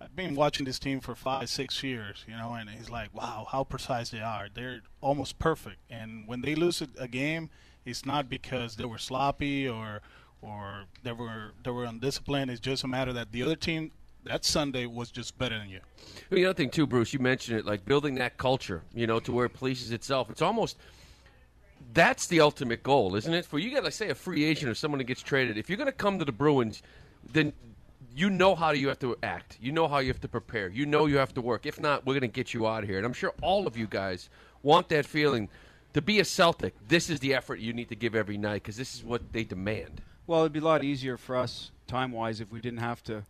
I've 0.00 0.14
been 0.14 0.34
watching 0.34 0.66
this 0.66 0.78
team 0.78 1.00
for 1.00 1.14
five, 1.14 1.48
six 1.48 1.82
years, 1.82 2.24
you 2.28 2.36
know, 2.36 2.54
and 2.54 2.68
it's 2.68 2.90
like, 2.90 3.14
wow, 3.14 3.46
how 3.50 3.64
precise 3.64 4.10
they 4.10 4.20
are. 4.20 4.48
They're 4.52 4.82
almost 5.00 5.38
perfect. 5.38 5.78
And 5.88 6.26
when 6.26 6.42
they 6.42 6.54
lose 6.54 6.82
a 6.98 7.08
game, 7.08 7.50
it's 7.84 8.04
not 8.04 8.28
because 8.28 8.76
they 8.76 8.84
were 8.84 8.98
sloppy 8.98 9.68
or 9.68 10.00
or 10.42 10.84
they 11.02 11.12
were 11.12 11.52
they 11.62 11.70
were 11.70 11.84
undisciplined. 11.84 12.50
It's 12.50 12.60
just 12.60 12.84
a 12.84 12.88
matter 12.88 13.12
that 13.12 13.32
the 13.32 13.42
other 13.42 13.56
team 13.56 13.92
that 14.24 14.44
Sunday 14.44 14.86
was 14.86 15.10
just 15.10 15.36
better 15.38 15.58
than 15.58 15.68
you. 15.68 15.80
Well, 16.30 16.36
the 16.36 16.46
other 16.46 16.54
thing 16.54 16.70
too, 16.70 16.86
Bruce, 16.86 17.12
you 17.12 17.18
mentioned 17.18 17.58
it, 17.58 17.66
like 17.66 17.84
building 17.84 18.16
that 18.16 18.36
culture, 18.36 18.82
you 18.94 19.06
know, 19.06 19.20
to 19.20 19.32
where 19.32 19.46
it 19.46 19.54
polices 19.54 19.92
itself. 19.92 20.30
It's 20.30 20.42
almost 20.42 20.76
that's 21.92 22.26
the 22.26 22.40
ultimate 22.40 22.82
goal, 22.82 23.14
isn't 23.14 23.32
it? 23.32 23.44
For 23.44 23.58
you 23.58 23.70
got 23.70 23.84
to 23.84 23.90
say 23.90 24.08
a 24.08 24.14
free 24.14 24.44
agent 24.44 24.70
or 24.70 24.74
someone 24.74 24.98
that 24.98 25.04
gets 25.04 25.22
traded. 25.22 25.58
If 25.58 25.68
you're 25.68 25.76
going 25.78 25.86
to 25.86 25.92
come 25.92 26.18
to 26.18 26.24
the 26.24 26.32
Bruins, 26.32 26.82
then 27.32 27.52
you 28.14 28.30
know 28.30 28.54
how 28.54 28.70
you 28.70 28.88
have 28.88 28.98
to 29.00 29.16
act. 29.22 29.58
You 29.60 29.72
know 29.72 29.88
how 29.88 29.98
you 29.98 30.08
have 30.08 30.20
to 30.22 30.28
prepare. 30.28 30.68
You 30.68 30.86
know 30.86 31.06
you 31.06 31.18
have 31.18 31.34
to 31.34 31.40
work. 31.40 31.66
If 31.66 31.80
not, 31.80 32.06
we're 32.06 32.14
going 32.14 32.22
to 32.22 32.28
get 32.28 32.54
you 32.54 32.66
out 32.66 32.82
of 32.82 32.88
here. 32.88 32.96
And 32.96 33.06
I'm 33.06 33.12
sure 33.12 33.32
all 33.42 33.66
of 33.66 33.76
you 33.76 33.86
guys 33.86 34.28
want 34.62 34.88
that 34.88 35.04
feeling. 35.06 35.48
To 35.94 36.02
be 36.02 36.18
a 36.18 36.24
Celtic, 36.24 36.74
this 36.88 37.08
is 37.08 37.20
the 37.20 37.34
effort 37.34 37.60
you 37.60 37.72
need 37.72 37.88
to 37.90 37.94
give 37.94 38.16
every 38.16 38.36
night 38.36 38.62
because 38.64 38.76
this 38.76 38.96
is 38.96 39.04
what 39.04 39.32
they 39.32 39.44
demand. 39.44 40.00
Well, 40.26 40.40
it'd 40.40 40.52
be 40.52 40.58
a 40.58 40.64
lot 40.64 40.82
easier 40.82 41.16
for 41.16 41.36
us 41.36 41.70
time 41.86 42.10
wise 42.10 42.40
if 42.40 42.50
we 42.50 42.60
didn't 42.60 42.80
have 42.80 43.02
to 43.04 43.24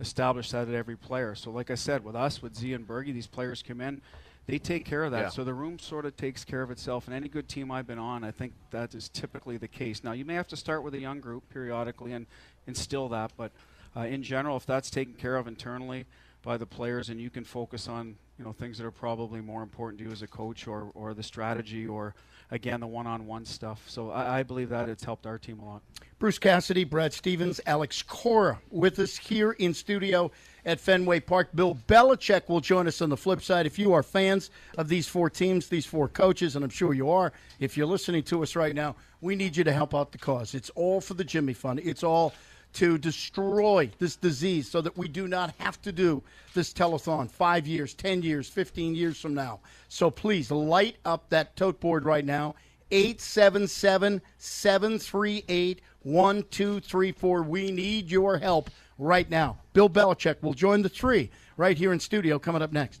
establish 0.00 0.50
that 0.50 0.68
at 0.68 0.74
every 0.74 0.96
player. 0.96 1.34
So, 1.34 1.50
like 1.50 1.70
I 1.70 1.74
said, 1.74 2.04
with 2.04 2.16
us, 2.16 2.42
with 2.42 2.56
Z 2.56 2.72
and 2.72 2.86
Bergie, 2.86 3.12
these 3.12 3.26
players 3.26 3.62
come 3.62 3.80
in, 3.80 4.00
they 4.46 4.58
take 4.58 4.84
care 4.84 5.04
of 5.04 5.12
that. 5.12 5.22
Yeah. 5.22 5.28
So 5.30 5.44
the 5.44 5.54
room 5.54 5.78
sort 5.78 6.06
of 6.06 6.16
takes 6.16 6.44
care 6.44 6.62
of 6.62 6.70
itself. 6.70 7.06
And 7.06 7.16
any 7.16 7.28
good 7.28 7.48
team 7.48 7.70
I've 7.70 7.86
been 7.86 7.98
on, 7.98 8.22
I 8.22 8.30
think 8.30 8.52
that 8.70 8.94
is 8.94 9.08
typically 9.08 9.56
the 9.56 9.68
case. 9.68 10.04
Now, 10.04 10.12
you 10.12 10.24
may 10.24 10.34
have 10.34 10.48
to 10.48 10.56
start 10.56 10.82
with 10.82 10.94
a 10.94 11.00
young 11.00 11.20
group 11.20 11.48
periodically 11.48 12.12
and 12.12 12.26
instill 12.66 13.08
that, 13.08 13.32
but 13.36 13.52
uh, 13.96 14.00
in 14.00 14.22
general, 14.22 14.56
if 14.56 14.66
that's 14.66 14.90
taken 14.90 15.14
care 15.14 15.36
of 15.36 15.48
internally 15.48 16.04
by 16.42 16.56
the 16.56 16.66
players, 16.66 17.08
and 17.08 17.20
you 17.20 17.30
can 17.30 17.44
focus 17.44 17.88
on 17.88 18.16
you 18.38 18.44
know 18.44 18.52
things 18.52 18.78
that 18.78 18.86
are 18.86 18.92
probably 18.92 19.40
more 19.40 19.62
important 19.62 19.98
to 19.98 20.04
you 20.04 20.12
as 20.12 20.22
a 20.22 20.26
coach, 20.26 20.68
or 20.68 20.90
or 20.94 21.14
the 21.14 21.22
strategy, 21.22 21.86
or 21.86 22.14
again 22.50 22.80
the 22.80 22.86
one-on-one 22.86 23.44
stuff. 23.44 23.82
So 23.88 24.10
I, 24.10 24.38
I 24.38 24.42
believe 24.42 24.68
that 24.70 24.88
it's 24.88 25.04
helped 25.04 25.26
our 25.26 25.38
team 25.38 25.60
a 25.60 25.64
lot. 25.64 25.82
Bruce 26.18 26.38
Cassidy, 26.38 26.84
Brad 26.84 27.12
Stevens, 27.12 27.60
Alex 27.66 28.02
Cora 28.02 28.58
with 28.70 28.98
us 28.98 29.16
here 29.16 29.52
in 29.52 29.74
studio 29.74 30.30
at 30.64 30.80
Fenway 30.80 31.20
Park. 31.20 31.50
Bill 31.54 31.76
Belichick 31.86 32.48
will 32.48 32.60
join 32.60 32.86
us 32.86 33.02
on 33.02 33.10
the 33.10 33.16
flip 33.16 33.42
side. 33.42 33.66
If 33.66 33.78
you 33.78 33.92
are 33.92 34.02
fans 34.02 34.50
of 34.78 34.88
these 34.88 35.06
four 35.06 35.28
teams, 35.28 35.68
these 35.68 35.84
four 35.84 36.08
coaches, 36.08 36.56
and 36.56 36.64
I'm 36.64 36.70
sure 36.70 36.94
you 36.94 37.10
are, 37.10 37.32
if 37.60 37.76
you're 37.76 37.86
listening 37.86 38.22
to 38.24 38.42
us 38.42 38.56
right 38.56 38.74
now, 38.74 38.96
we 39.20 39.36
need 39.36 39.56
you 39.56 39.64
to 39.64 39.72
help 39.72 39.94
out 39.94 40.12
the 40.12 40.18
cause. 40.18 40.54
It's 40.54 40.70
all 40.70 41.00
for 41.00 41.14
the 41.14 41.24
Jimmy 41.24 41.52
Fund. 41.52 41.80
It's 41.84 42.02
all 42.02 42.32
to 42.76 42.98
destroy 42.98 43.90
this 43.98 44.16
disease 44.16 44.70
so 44.70 44.80
that 44.82 44.96
we 44.96 45.08
do 45.08 45.26
not 45.26 45.54
have 45.58 45.80
to 45.82 45.92
do 45.92 46.22
this 46.52 46.72
telethon 46.72 47.30
five 47.30 47.66
years, 47.66 47.94
10 47.94 48.22
years, 48.22 48.48
15 48.48 48.94
years 48.94 49.18
from 49.18 49.34
now. 49.34 49.60
So 49.88 50.10
please 50.10 50.50
light 50.50 50.96
up 51.04 51.28
that 51.30 51.56
tote 51.56 51.80
board 51.80 52.04
right 52.04 52.24
now. 52.24 52.54
877 52.90 54.20
738 54.38 55.80
1234. 56.02 57.42
We 57.42 57.70
need 57.70 58.10
your 58.10 58.38
help 58.38 58.70
right 58.98 59.28
now. 59.28 59.58
Bill 59.72 59.88
Belichick 59.88 60.42
will 60.42 60.54
join 60.54 60.82
the 60.82 60.88
three 60.88 61.30
right 61.56 61.76
here 61.76 61.92
in 61.92 61.98
studio 61.98 62.38
coming 62.38 62.62
up 62.62 62.72
next. 62.72 63.00